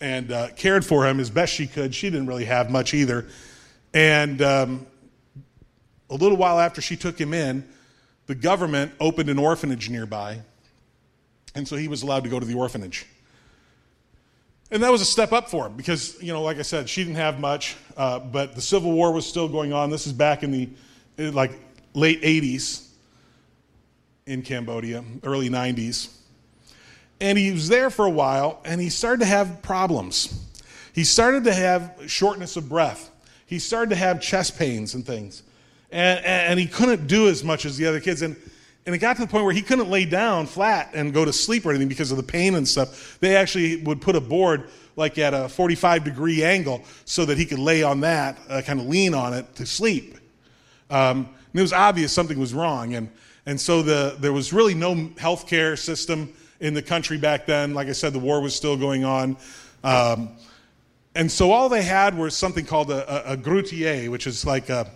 [0.00, 1.94] and uh, cared for him as best she could.
[1.94, 3.26] She didn't really have much either.
[3.92, 4.86] And um,
[6.08, 7.68] a little while after she took him in,
[8.26, 10.40] the government opened an orphanage nearby,
[11.54, 13.06] and so he was allowed to go to the orphanage.
[14.70, 17.02] And that was a step up for him because, you know, like I said, she
[17.02, 19.90] didn't have much, uh, but the Civil War was still going on.
[19.90, 20.68] This is back in the
[21.18, 21.52] like
[21.92, 22.88] late 80s
[24.26, 26.16] in Cambodia, early 90s.
[27.20, 30.46] And he was there for a while, and he started to have problems.
[30.94, 33.10] He started to have shortness of breath.
[33.46, 35.42] He started to have chest pains and things
[35.90, 38.22] and, and he couldn't do as much as the other kids.
[38.22, 38.36] And,
[38.90, 41.32] and it got to the point where he couldn't lay down flat and go to
[41.32, 43.20] sleep or anything because of the pain and stuff.
[43.20, 47.46] They actually would put a board like at a 45 degree angle so that he
[47.46, 50.16] could lay on that, uh, kind of lean on it to sleep.
[50.90, 52.94] Um, and it was obvious something was wrong.
[52.94, 53.12] And,
[53.46, 57.72] And so the, there was really no healthcare system in the country back then.
[57.72, 59.36] Like I said, the war was still going on.
[59.84, 60.30] Um,
[61.14, 64.68] and so all they had was something called a, a, a grutier, which is like
[64.68, 64.90] a,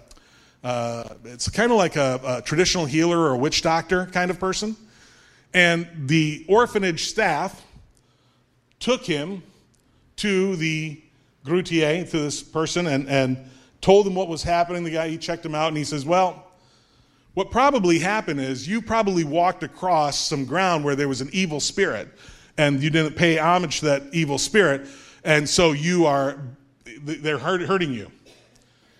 [0.64, 4.40] uh, it's kind of like a, a, traditional healer or a witch doctor kind of
[4.40, 4.74] person.
[5.52, 7.62] And the orphanage staff
[8.80, 9.42] took him
[10.16, 11.00] to the
[11.44, 13.36] grutier, to this person, and, and
[13.82, 14.84] told him what was happening.
[14.84, 16.50] The guy, he checked him out and he says, Well,
[17.34, 21.60] what probably happened is you probably walked across some ground where there was an evil
[21.60, 22.08] spirit
[22.56, 24.86] and you didn't pay homage to that evil spirit
[25.24, 26.38] and so you are
[27.02, 28.10] they're hurting you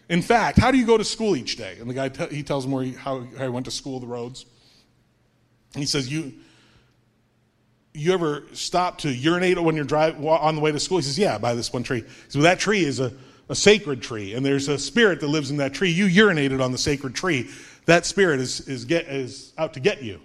[0.08, 1.76] in fact how do you go to school each day?
[1.80, 4.06] And the guy he tells him where he, how, how he went to school the
[4.06, 4.46] roads.
[5.74, 6.32] He says you
[7.92, 10.98] you ever stop to urinate when you're driving on the way to school?
[10.98, 12.04] He says yeah by this one tree.
[12.28, 13.12] So that tree is a,
[13.48, 15.90] a sacred tree and there's a spirit that lives in that tree.
[15.90, 17.50] You urinated on the sacred tree.
[17.86, 20.20] That spirit is, is, get, is out to get you.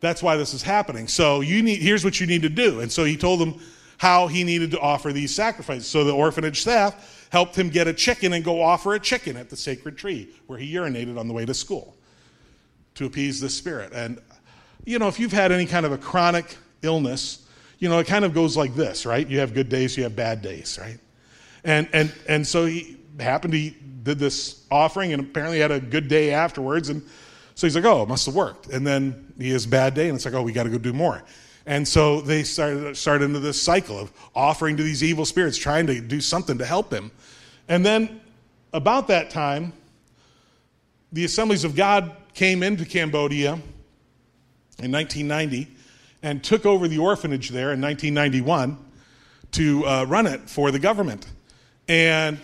[0.00, 1.08] That's why this is happening.
[1.08, 2.80] So you need here's what you need to do.
[2.80, 3.60] And so he told them
[3.96, 5.86] how he needed to offer these sacrifices.
[5.86, 9.50] So the orphanage staff helped him get a chicken and go offer a chicken at
[9.50, 11.96] the sacred tree where he urinated on the way to school
[12.94, 13.92] to appease the spirit.
[13.92, 14.20] And,
[14.84, 17.46] you know, if you've had any kind of a chronic illness,
[17.78, 19.26] you know, it kind of goes like this, right?
[19.26, 20.98] You have good days, you have bad days, right?
[21.64, 26.08] And, and, and so he happened, he did this offering and apparently had a good
[26.08, 26.88] day afterwards.
[26.88, 27.02] And
[27.54, 28.68] so he's like, oh, it must have worked.
[28.68, 30.92] And then he has bad day and it's like, oh, we got to go do
[30.92, 31.22] more.
[31.68, 35.86] And so they started, started into this cycle of offering to these evil spirits, trying
[35.88, 37.10] to do something to help him.
[37.68, 38.22] And then
[38.72, 39.74] about that time,
[41.12, 43.52] the Assemblies of God came into Cambodia
[44.78, 45.68] in 1990
[46.22, 48.78] and took over the orphanage there in 1991
[49.52, 51.26] to uh, run it for the government.
[51.86, 52.38] And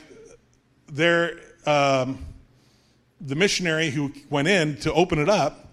[0.93, 2.23] there, um,
[3.23, 5.65] the missionary who went in to open it up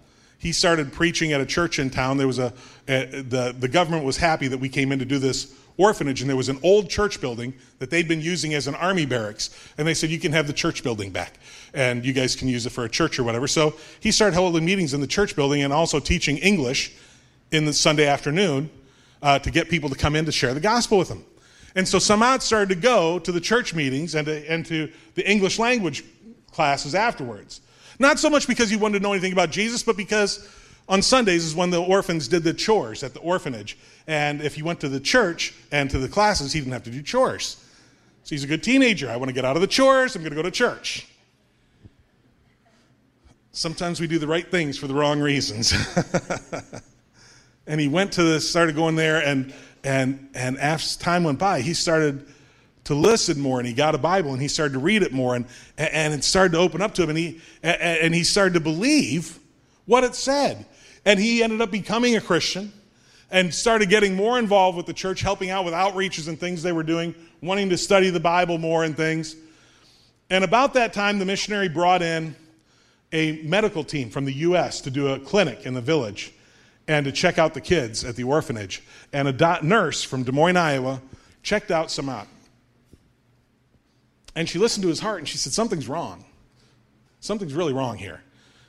[0.42, 2.16] he started preaching at a church in town.
[2.16, 2.52] There was a, a,
[2.86, 6.36] the, the government was happy that we came in to do this orphanage, and there
[6.36, 9.50] was an old church building that they'd been using as an army barracks.
[9.78, 11.38] And they said, You can have the church building back,
[11.74, 13.46] and you guys can use it for a church or whatever.
[13.46, 16.92] So he started holding meetings in the church building and also teaching English
[17.50, 18.70] in the Sunday afternoon
[19.22, 21.24] uh, to get people to come in to share the gospel with him.
[21.74, 25.28] And so Samat started to go to the church meetings and to, and to the
[25.28, 26.04] English language
[26.50, 27.60] classes afterwards.
[27.98, 30.48] Not so much because he wanted to know anything about Jesus, but because
[30.88, 33.78] on Sundays is when the orphans did the chores at the orphanage.
[34.06, 36.90] And if he went to the church and to the classes, he didn't have to
[36.90, 37.64] do chores.
[38.24, 39.10] So he's a good teenager.
[39.10, 41.08] I want to get out of the chores, I'm going to go to church.
[43.52, 45.74] Sometimes we do the right things for the wrong reasons.
[47.66, 49.52] and he went to this, started going there, and
[49.84, 52.26] and and as time went by, he started
[52.84, 55.36] to listen more and he got a bible and he started to read it more
[55.36, 55.46] and,
[55.78, 59.38] and it started to open up to him and he, and he started to believe
[59.86, 60.66] what it said
[61.04, 62.72] and he ended up becoming a christian
[63.30, 66.72] and started getting more involved with the church helping out with outreaches and things they
[66.72, 69.36] were doing wanting to study the bible more and things
[70.30, 72.34] and about that time the missionary brought in
[73.12, 76.32] a medical team from the us to do a clinic in the village
[76.88, 80.56] and to check out the kids at the orphanage and a nurse from des moines
[80.56, 81.00] iowa
[81.42, 82.26] checked out Samat
[84.34, 86.24] and she listened to his heart and she said, Something's wrong.
[87.20, 88.22] Something's really wrong here.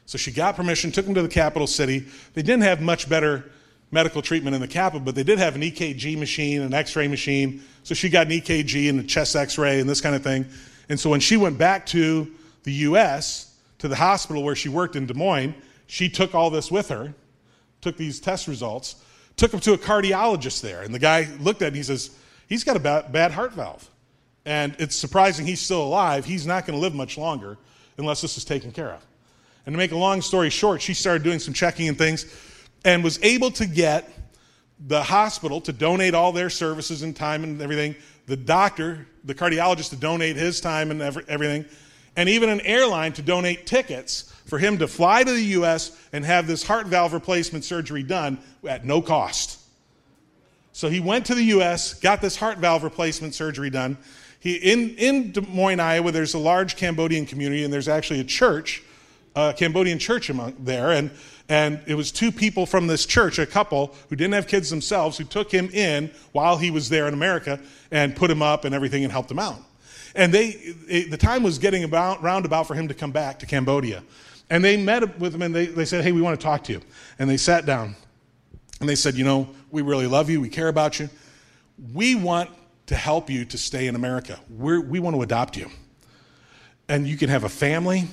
[0.06, 2.06] So she got permission, took him to the capital city.
[2.34, 3.50] They didn't have much better
[3.92, 7.08] medical treatment in the capital, but they did have an EKG machine, an x ray
[7.08, 7.64] machine.
[7.84, 10.46] So she got an EKG and a chest x ray and this kind of thing.
[10.90, 12.30] And so when she went back to
[12.64, 15.54] the U.S., to the hospital where she worked in Des Moines,
[15.88, 17.14] she took all this with her,
[17.82, 18.96] took these test results,
[19.36, 20.82] took him to a cardiologist there.
[20.82, 22.12] And the guy looked at it and he says,
[22.48, 23.90] He's got a bad heart valve.
[24.46, 26.26] And it's surprising he's still alive.
[26.26, 27.58] He's not going to live much longer
[27.98, 29.06] unless this is taken care of.
[29.66, 32.26] And to make a long story short, she started doing some checking and things
[32.84, 34.10] and was able to get
[34.88, 37.96] the hospital to donate all their services and time and everything,
[38.26, 41.66] the doctor, the cardiologist to donate his time and everything,
[42.16, 45.98] and even an airline to donate tickets for him to fly to the U.S.
[46.12, 48.38] and have this heart valve replacement surgery done
[48.68, 49.60] at no cost.
[50.74, 53.98] So he went to the U.S., got this heart valve replacement surgery done,
[54.44, 58.26] he, in, in Des Moines, Iowa, there's a large Cambodian community, and there's actually a
[58.26, 58.84] church,
[59.36, 60.92] a Cambodian church among there.
[60.92, 61.12] And,
[61.50, 65.18] and it was two people from this church, a couple who didn't have kids themselves,
[65.18, 67.60] who took him in while he was there in America
[67.92, 69.60] and put him up and everything and helped him out.
[70.16, 70.50] And they,
[70.88, 74.04] it, the time was getting about, roundabout for him to come back to Cambodia.
[74.50, 76.74] And they met with him and they, they said, Hey, we want to talk to
[76.74, 76.82] you.
[77.18, 77.96] And they sat down
[78.80, 80.40] and they said, You know, we really love you.
[80.40, 81.10] We care about you.
[81.94, 82.52] We want
[82.88, 84.40] to help you to stay in America.
[84.50, 85.70] We're, we want to adopt you.
[86.88, 88.08] And you can have a family.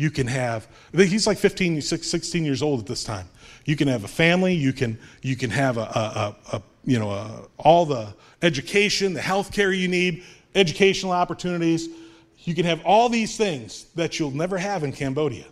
[0.00, 3.28] You can have, he's like 15, 16 years old at this time.
[3.66, 4.54] You can have a family.
[4.54, 9.12] You can, you can have a, a, a, a you know, a, all the education,
[9.12, 10.24] the health care you need,
[10.54, 11.90] educational opportunities.
[12.38, 15.44] You can have all these things that you'll never have in Cambodia.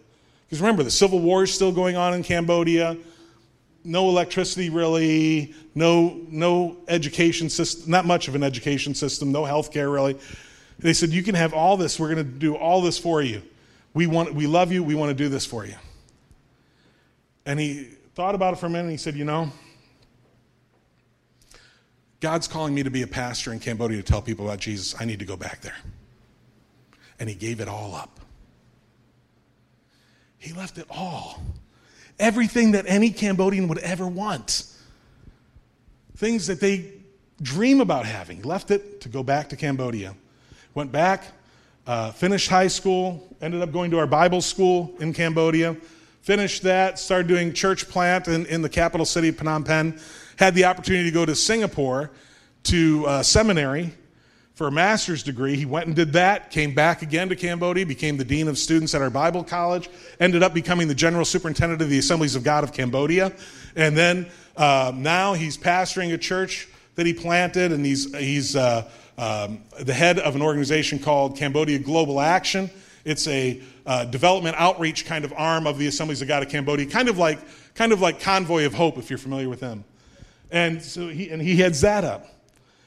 [0.46, 2.96] Because remember, the civil war is still going on in Cambodia.
[3.84, 5.54] No electricity, really.
[5.74, 9.30] No, no education system, not much of an education system.
[9.30, 10.18] No health care, really.
[10.78, 12.00] They said, You can have all this.
[12.00, 13.42] We're going to do all this for you.
[13.98, 14.84] We, want, we love you.
[14.84, 15.74] We want to do this for you.
[17.44, 19.50] And he thought about it for a minute and he said, You know,
[22.20, 24.94] God's calling me to be a pastor in Cambodia to tell people about Jesus.
[25.00, 25.74] I need to go back there.
[27.18, 28.20] And he gave it all up.
[30.38, 31.42] He left it all.
[32.20, 34.64] Everything that any Cambodian would ever want.
[36.14, 36.92] Things that they
[37.42, 38.42] dream about having.
[38.42, 40.14] Left it to go back to Cambodia.
[40.72, 41.24] Went back,
[41.88, 45.74] uh, finished high school, ended up going to our Bible school in Cambodia.
[46.20, 49.98] Finished that, started doing church plant in, in the capital city of Phnom Penh.
[50.36, 52.10] Had the opportunity to go to Singapore
[52.64, 53.94] to uh, seminary
[54.52, 55.56] for a master's degree.
[55.56, 58.94] He went and did that, came back again to Cambodia, became the dean of students
[58.94, 59.88] at our Bible college,
[60.20, 63.32] ended up becoming the general superintendent of the Assemblies of God of Cambodia.
[63.76, 64.26] And then
[64.58, 69.92] uh, now he's pastoring a church that he planted, and he's, he's uh, um, the
[69.92, 72.70] head of an organization called Cambodia Global Action.
[73.04, 76.86] It's a uh, development outreach kind of arm of the Assemblies of God of Cambodia,
[76.86, 77.40] kind of like,
[77.74, 79.84] kind of like Convoy of Hope, if you're familiar with them.
[80.50, 82.26] And so he, and he heads that up.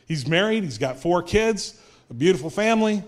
[0.07, 1.79] He's married, he's got four kids,
[2.09, 3.03] a beautiful family,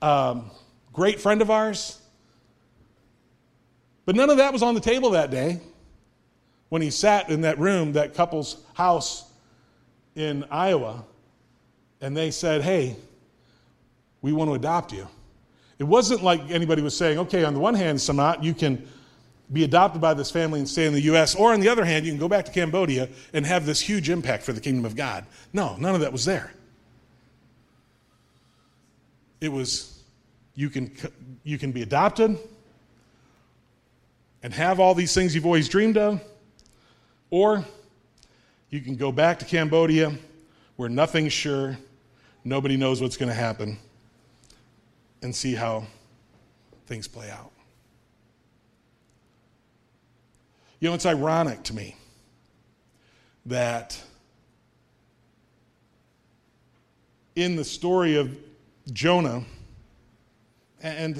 [0.00, 0.50] um,
[0.92, 2.00] great friend of ours.
[4.04, 5.60] But none of that was on the table that day
[6.70, 9.30] when he sat in that room, that couple's house
[10.14, 11.04] in Iowa,
[12.02, 12.96] and they said, Hey,
[14.20, 15.08] we want to adopt you.
[15.78, 18.86] It wasn't like anybody was saying, Okay, on the one hand, Samat, you can
[19.50, 22.06] be adopted by this family and stay in the U.S., or on the other hand,
[22.06, 24.96] you can go back to Cambodia and have this huge impact for the kingdom of
[24.96, 25.26] God.
[25.52, 26.52] No, none of that was there.
[29.40, 30.02] It was
[30.54, 30.92] you can,
[31.44, 32.38] you can be adopted
[34.42, 36.20] and have all these things you've always dreamed of,
[37.30, 37.64] or
[38.70, 40.12] you can go back to Cambodia
[40.76, 41.76] where nothing's sure,
[42.44, 43.78] nobody knows what's going to happen,
[45.22, 45.86] and see how
[46.86, 47.52] things play out.
[50.80, 51.96] You know, it's ironic to me
[53.46, 54.00] that
[57.36, 58.36] in the story of
[58.92, 59.44] Jonah,
[60.82, 61.14] and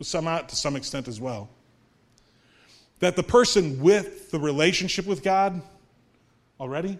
[0.00, 1.50] Samat to some extent as well,
[3.00, 5.60] that the person with the relationship with God
[6.58, 6.98] already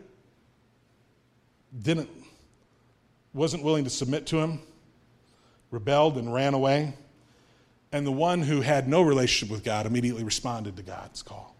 [1.82, 2.10] didn't
[3.34, 4.60] wasn't willing to submit to him,
[5.70, 6.94] rebelled and ran away,
[7.92, 11.54] and the one who had no relationship with God immediately responded to God's call.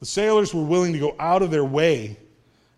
[0.00, 2.16] The sailors were willing to go out of their way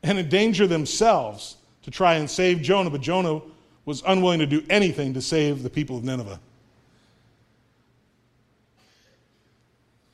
[0.03, 3.43] and endanger themselves to try and save Jonah, but Jonah
[3.85, 6.41] was unwilling to do anything to save the people of Nineveh.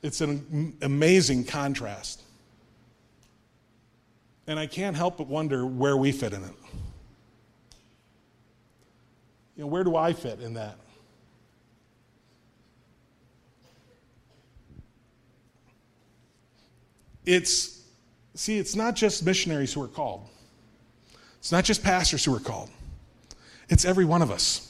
[0.01, 2.23] It's an amazing contrast.
[4.47, 6.55] And I can't help but wonder where we fit in it.
[9.55, 10.77] You know, where do I fit in that?
[17.27, 17.81] it's,
[18.33, 20.27] see, it's not just missionaries who are called,
[21.37, 22.69] it's not just pastors who are called,
[23.69, 24.63] it's every one of us.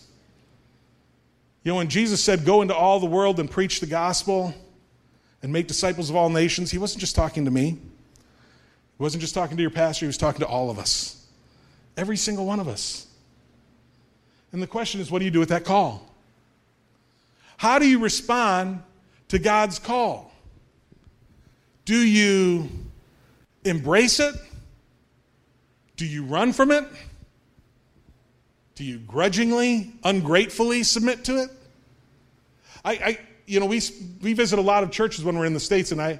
[1.63, 4.53] You know, when Jesus said, Go into all the world and preach the gospel
[5.43, 7.77] and make disciples of all nations, he wasn't just talking to me.
[8.97, 11.25] He wasn't just talking to your pastor, he was talking to all of us.
[11.95, 13.07] Every single one of us.
[14.51, 16.07] And the question is, what do you do with that call?
[17.57, 18.81] How do you respond
[19.29, 20.31] to God's call?
[21.85, 22.69] Do you
[23.63, 24.35] embrace it?
[25.95, 26.85] Do you run from it?
[28.75, 31.49] Do you grudgingly, ungratefully submit to it?
[32.85, 33.81] I, I you know, we,
[34.21, 36.19] we visit a lot of churches when we're in the States, and I,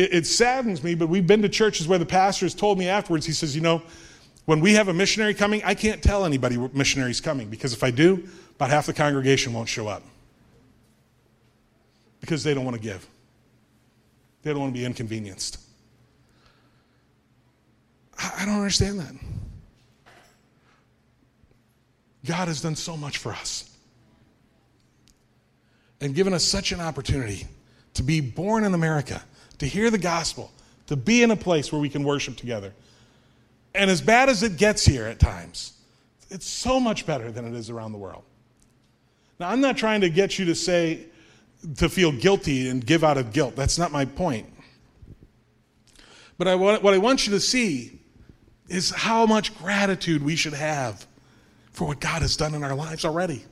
[0.00, 2.88] it, it saddens me, but we've been to churches where the pastor has told me
[2.88, 3.82] afterwards, he says, you know,
[4.46, 7.90] when we have a missionary coming, I can't tell anybody missionary's coming because if I
[7.90, 8.26] do,
[8.56, 10.02] about half the congregation won't show up
[12.20, 13.06] because they don't want to give.
[14.42, 15.58] They don't want to be inconvenienced.
[18.18, 19.12] I don't understand that.
[22.26, 23.70] God has done so much for us
[26.00, 27.46] and given us such an opportunity
[27.94, 29.22] to be born in America,
[29.60, 30.50] to hear the gospel,
[30.86, 32.72] to be in a place where we can worship together.
[33.74, 35.74] And as bad as it gets here at times,
[36.32, 38.22] It's so much better than it is around the world.
[39.40, 41.06] Now, I'm not trying to get you to say,
[41.78, 43.56] to feel guilty and give out of guilt.
[43.56, 44.46] That's not my point.
[46.38, 47.98] But I, what I want you to see
[48.68, 51.04] is how much gratitude we should have
[51.72, 53.44] for what God has done in our lives already.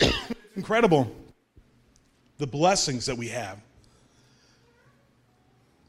[0.56, 1.14] Incredible
[2.38, 3.58] the blessings that we have.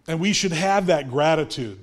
[0.07, 1.79] And we should have that gratitude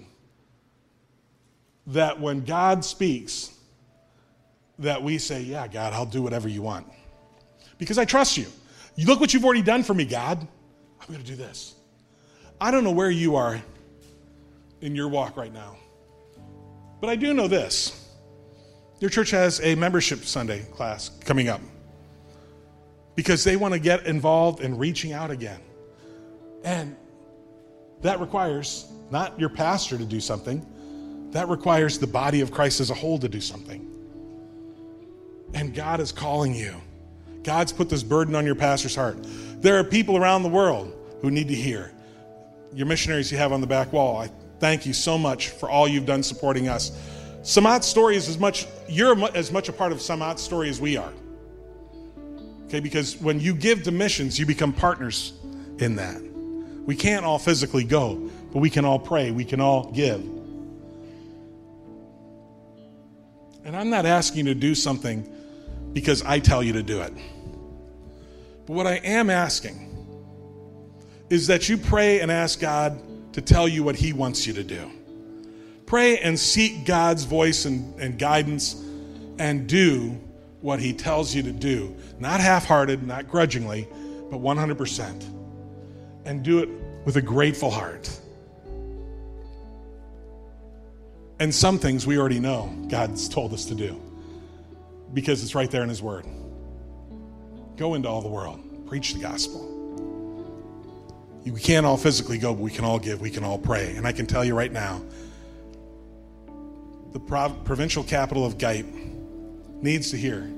[1.88, 3.52] that when God speaks,
[4.78, 6.86] that we say, Yeah, God, I'll do whatever you want.
[7.78, 8.46] Because I trust you.
[8.94, 10.46] You look what you've already done for me, God.
[11.00, 11.74] I'm going to do this.
[12.60, 13.60] I don't know where you are
[14.80, 15.76] in your walk right now,
[17.00, 17.98] but I do know this.
[19.00, 21.60] Your church has a membership Sunday class coming up
[23.16, 25.60] because they want to get involved in reaching out again.
[26.62, 26.94] And
[28.02, 30.66] that requires not your pastor to do something,
[31.32, 33.88] that requires the body of Christ as a whole to do something.
[35.54, 36.74] And God is calling you.
[37.42, 39.16] God's put this burden on your pastor's heart.
[39.60, 41.92] There are people around the world who need to hear.
[42.72, 44.30] Your missionaries you have on the back wall, I
[44.60, 46.92] thank you so much for all you've done supporting us.
[47.42, 50.96] Samat's story is as much, you're as much a part of Samat's story as we
[50.96, 51.12] are.
[52.66, 55.34] Okay, because when you give to missions, you become partners
[55.78, 56.31] in that.
[56.84, 60.20] We can't all physically go, but we can all pray, we can all give.
[63.64, 65.28] And I'm not asking you to do something
[65.92, 67.12] because I tell you to do it.
[68.66, 69.88] But what I am asking
[71.30, 73.00] is that you pray and ask God
[73.34, 74.90] to tell you what He wants you to do.
[75.86, 78.74] Pray and seek God's voice and, and guidance
[79.38, 80.18] and do
[80.60, 81.94] what He tells you to do.
[82.18, 83.88] Not half hearted, not grudgingly,
[84.30, 85.41] but 100%.
[86.24, 86.68] And do it
[87.04, 88.08] with a grateful heart.
[91.40, 94.00] And some things we already know God's told us to do
[95.12, 96.24] because it's right there in His Word.
[97.76, 99.68] Go into all the world, preach the gospel.
[101.44, 103.96] We can't all physically go, but we can all give, we can all pray.
[103.96, 105.02] And I can tell you right now,
[107.12, 108.86] the prov- provincial capital of Kep
[109.82, 110.48] needs to hear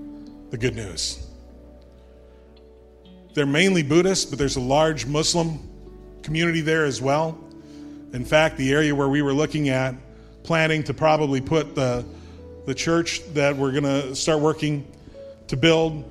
[0.50, 1.26] the good news.
[3.34, 5.58] They're mainly Buddhist, but there's a large Muslim
[6.22, 7.38] community there as well.
[8.12, 9.94] In fact, the area where we were looking at,
[10.44, 12.04] planning to probably put the,
[12.64, 14.86] the church that we're going to start working
[15.48, 16.04] to build,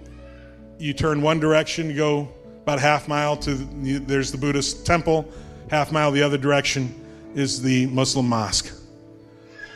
[0.77, 2.27] you turn one direction, you go
[2.63, 5.31] about a half mile to there's the Buddhist temple,
[5.69, 6.93] half mile the other direction
[7.35, 8.71] is the Muslim mosque.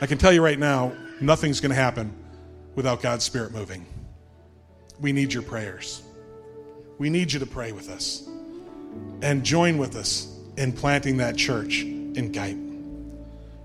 [0.02, 0.92] I can tell you right now,
[1.22, 2.14] nothing's going to happen
[2.76, 3.86] without God's Spirit moving.
[5.00, 6.04] We need your prayers.
[6.98, 8.28] We need you to pray with us
[9.22, 12.56] and join with us in planting that church in Kep.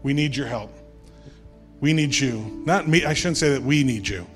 [0.03, 0.73] We need your help.
[1.81, 2.63] We need you.
[2.67, 4.27] Not me, I shouldn't say that we need you.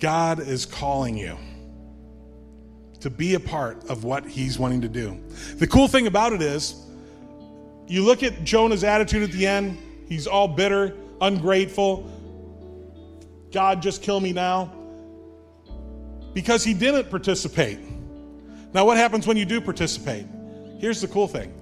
[0.00, 1.36] God is calling you
[3.00, 5.20] to be a part of what he's wanting to do.
[5.56, 6.74] The cool thing about it is,
[7.86, 9.76] you look at Jonah's attitude at the end,
[10.08, 12.10] he's all bitter, ungrateful.
[13.52, 14.72] God, just kill me now.
[16.34, 17.78] Because he didn't participate.
[18.74, 20.26] Now, what happens when you do participate?
[20.78, 21.54] Here's the cool thing.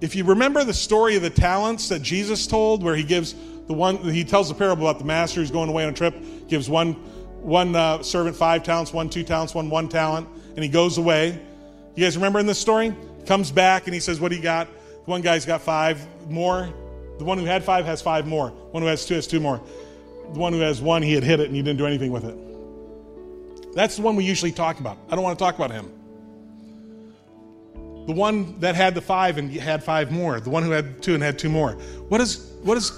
[0.00, 3.34] If you remember the story of the talents that Jesus told, where he gives
[3.66, 6.14] the one, he tells the parable about the master who's going away on a trip,
[6.48, 6.92] gives one,
[7.42, 11.40] one uh, servant five talents, one two talents, one one talent and he goes away.
[11.94, 12.94] You guys remember in this story?
[13.26, 14.68] Comes back and he says, What do you got?
[15.04, 16.68] The one guy's got five more.
[17.18, 18.50] The one who had five has five more.
[18.50, 19.60] One who has two has two more.
[20.32, 22.24] The one who has one, he had hit it and he didn't do anything with
[22.24, 22.36] it.
[23.74, 24.98] That's the one we usually talk about.
[25.10, 25.90] I don't want to talk about him.
[28.06, 30.40] The one that had the five and had five more.
[30.40, 31.72] The one who had two and had two more.
[32.08, 32.92] What, is, what does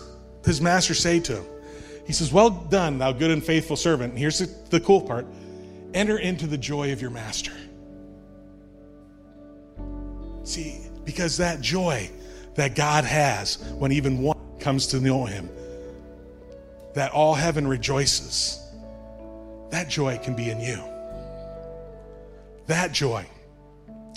[0.44, 1.44] his master say to him?
[2.06, 4.12] He says, Well done, thou good and faithful servant.
[4.12, 5.26] And here's the, the cool part
[5.94, 7.52] enter into the joy of your master.
[10.44, 12.10] See, because that joy
[12.54, 15.50] that God has when even one comes to know him,
[16.94, 18.61] that all heaven rejoices,
[19.72, 20.78] that joy can be in you.
[22.66, 23.26] That joy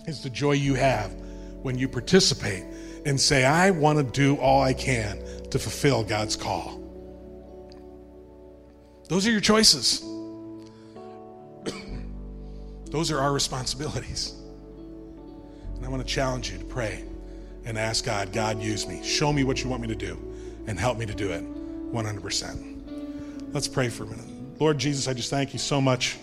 [0.05, 1.11] is the joy you have
[1.61, 2.65] when you participate
[3.05, 5.17] and say, I want to do all I can
[5.51, 6.81] to fulfill God's call.
[9.07, 10.01] Those are your choices.
[12.91, 14.33] Those are our responsibilities.
[15.75, 17.05] And I want to challenge you to pray
[17.63, 19.01] and ask God, God, use me.
[19.05, 20.19] Show me what you want me to do
[20.67, 21.43] and help me to do it
[21.93, 23.53] 100%.
[23.53, 24.34] Let's pray for a minute.
[24.57, 26.17] Lord Jesus, I just thank you so much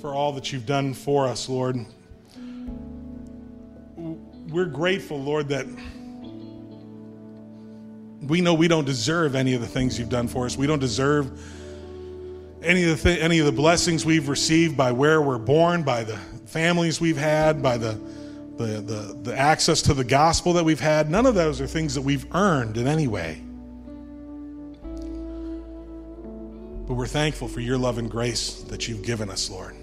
[0.00, 1.76] for all that you've done for us, Lord.
[3.96, 5.66] We're grateful, Lord, that
[8.20, 10.56] we know we don't deserve any of the things you've done for us.
[10.56, 11.40] We don't deserve
[12.62, 16.02] any of the th- any of the blessings we've received by where we're born, by
[16.02, 18.00] the families we've had, by the,
[18.56, 21.10] the the the access to the gospel that we've had.
[21.10, 23.40] None of those are things that we've earned in any way.
[26.86, 29.74] But we're thankful for your love and grace that you've given us, Lord.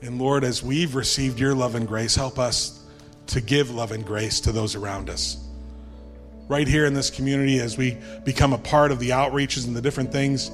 [0.00, 2.84] And Lord, as we've received your love and grace, help us
[3.28, 5.38] to give love and grace to those around us.
[6.48, 9.80] Right here in this community, as we become a part of the outreaches and the
[9.80, 10.50] different things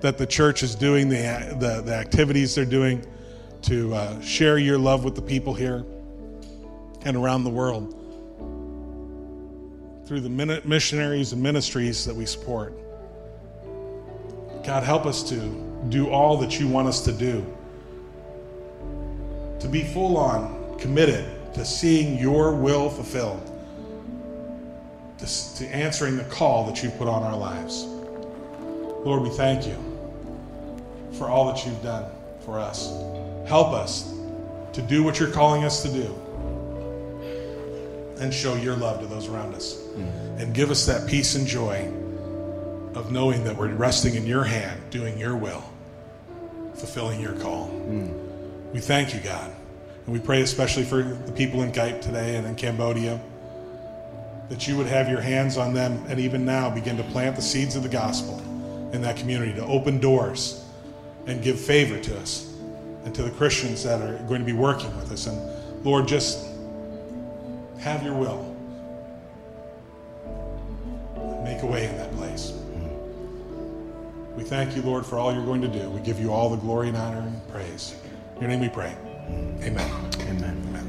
[0.00, 3.04] that the church is doing, the, the, the activities they're doing
[3.62, 5.84] to uh, share your love with the people here
[7.04, 7.98] and around the world
[10.06, 12.81] through the missionaries and ministries that we support.
[14.64, 15.36] God, help us to
[15.88, 17.44] do all that you want us to do.
[19.60, 23.40] To be full on committed to seeing your will fulfilled,
[25.18, 27.84] to, to answering the call that you've put on our lives.
[29.04, 29.76] Lord, we thank you
[31.12, 32.10] for all that you've done
[32.44, 32.90] for us.
[33.46, 34.12] Help us
[34.72, 36.18] to do what you're calling us to do
[38.18, 39.74] and show your love to those around us.
[39.74, 40.40] Mm-hmm.
[40.40, 41.92] And give us that peace and joy
[42.94, 45.64] of knowing that we're resting in your hand, doing your will,
[46.74, 47.68] fulfilling your call.
[47.68, 48.72] Mm.
[48.72, 49.52] We thank you, God.
[50.04, 53.20] And we pray especially for the people in Kep today and in Cambodia
[54.48, 57.42] that you would have your hands on them and even now begin to plant the
[57.42, 58.38] seeds of the gospel
[58.92, 60.64] in that community, to open doors
[61.26, 62.54] and give favor to us
[63.04, 65.26] and to the Christians that are going to be working with us.
[65.26, 66.46] And Lord, just
[67.78, 68.48] have your will.
[71.44, 72.11] Make a way in that.
[74.36, 75.90] We thank you, Lord, for all you're going to do.
[75.90, 77.94] We give you all the glory and honor and praise.
[78.36, 78.96] In your name we pray.
[79.60, 79.90] Amen.
[80.20, 80.64] Amen.
[80.68, 80.88] Amen.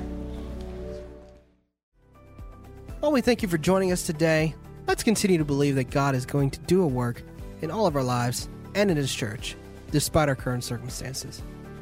[3.02, 4.56] Well, we thank you for joining us today.
[4.88, 7.22] Let's continue to believe that God is going to do a work
[7.62, 9.58] in all of our lives and in His church,
[9.92, 11.42] despite our current circumstances.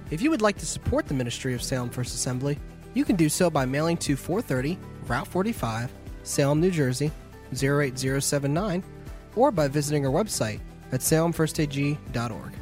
[0.09, 2.57] If you would like to support the ministry of Salem First Assembly,
[2.95, 5.91] you can do so by mailing to 430 Route 45,
[6.23, 7.11] Salem, New Jersey
[7.53, 8.83] 08079,
[9.35, 10.59] or by visiting our website
[10.91, 12.53] at salemfirstag.org.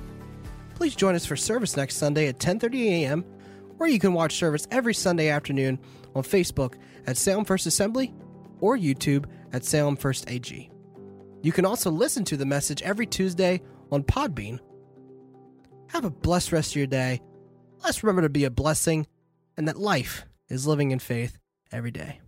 [0.76, 3.26] Please join us for service next Sunday at 10:30 a.m.,
[3.80, 5.80] or you can watch service every Sunday afternoon
[6.16, 6.76] on Facebook
[7.08, 8.14] at Salem First Assembly
[8.62, 10.70] or YouTube at Salem First AG.
[11.42, 13.62] You can also listen to the message every Tuesday
[13.92, 14.60] on Podbean.
[15.88, 17.22] Have a blessed rest of your day.
[17.84, 19.08] Let's remember to be a blessing
[19.58, 21.38] and that life is living in faith
[21.72, 22.20] every day.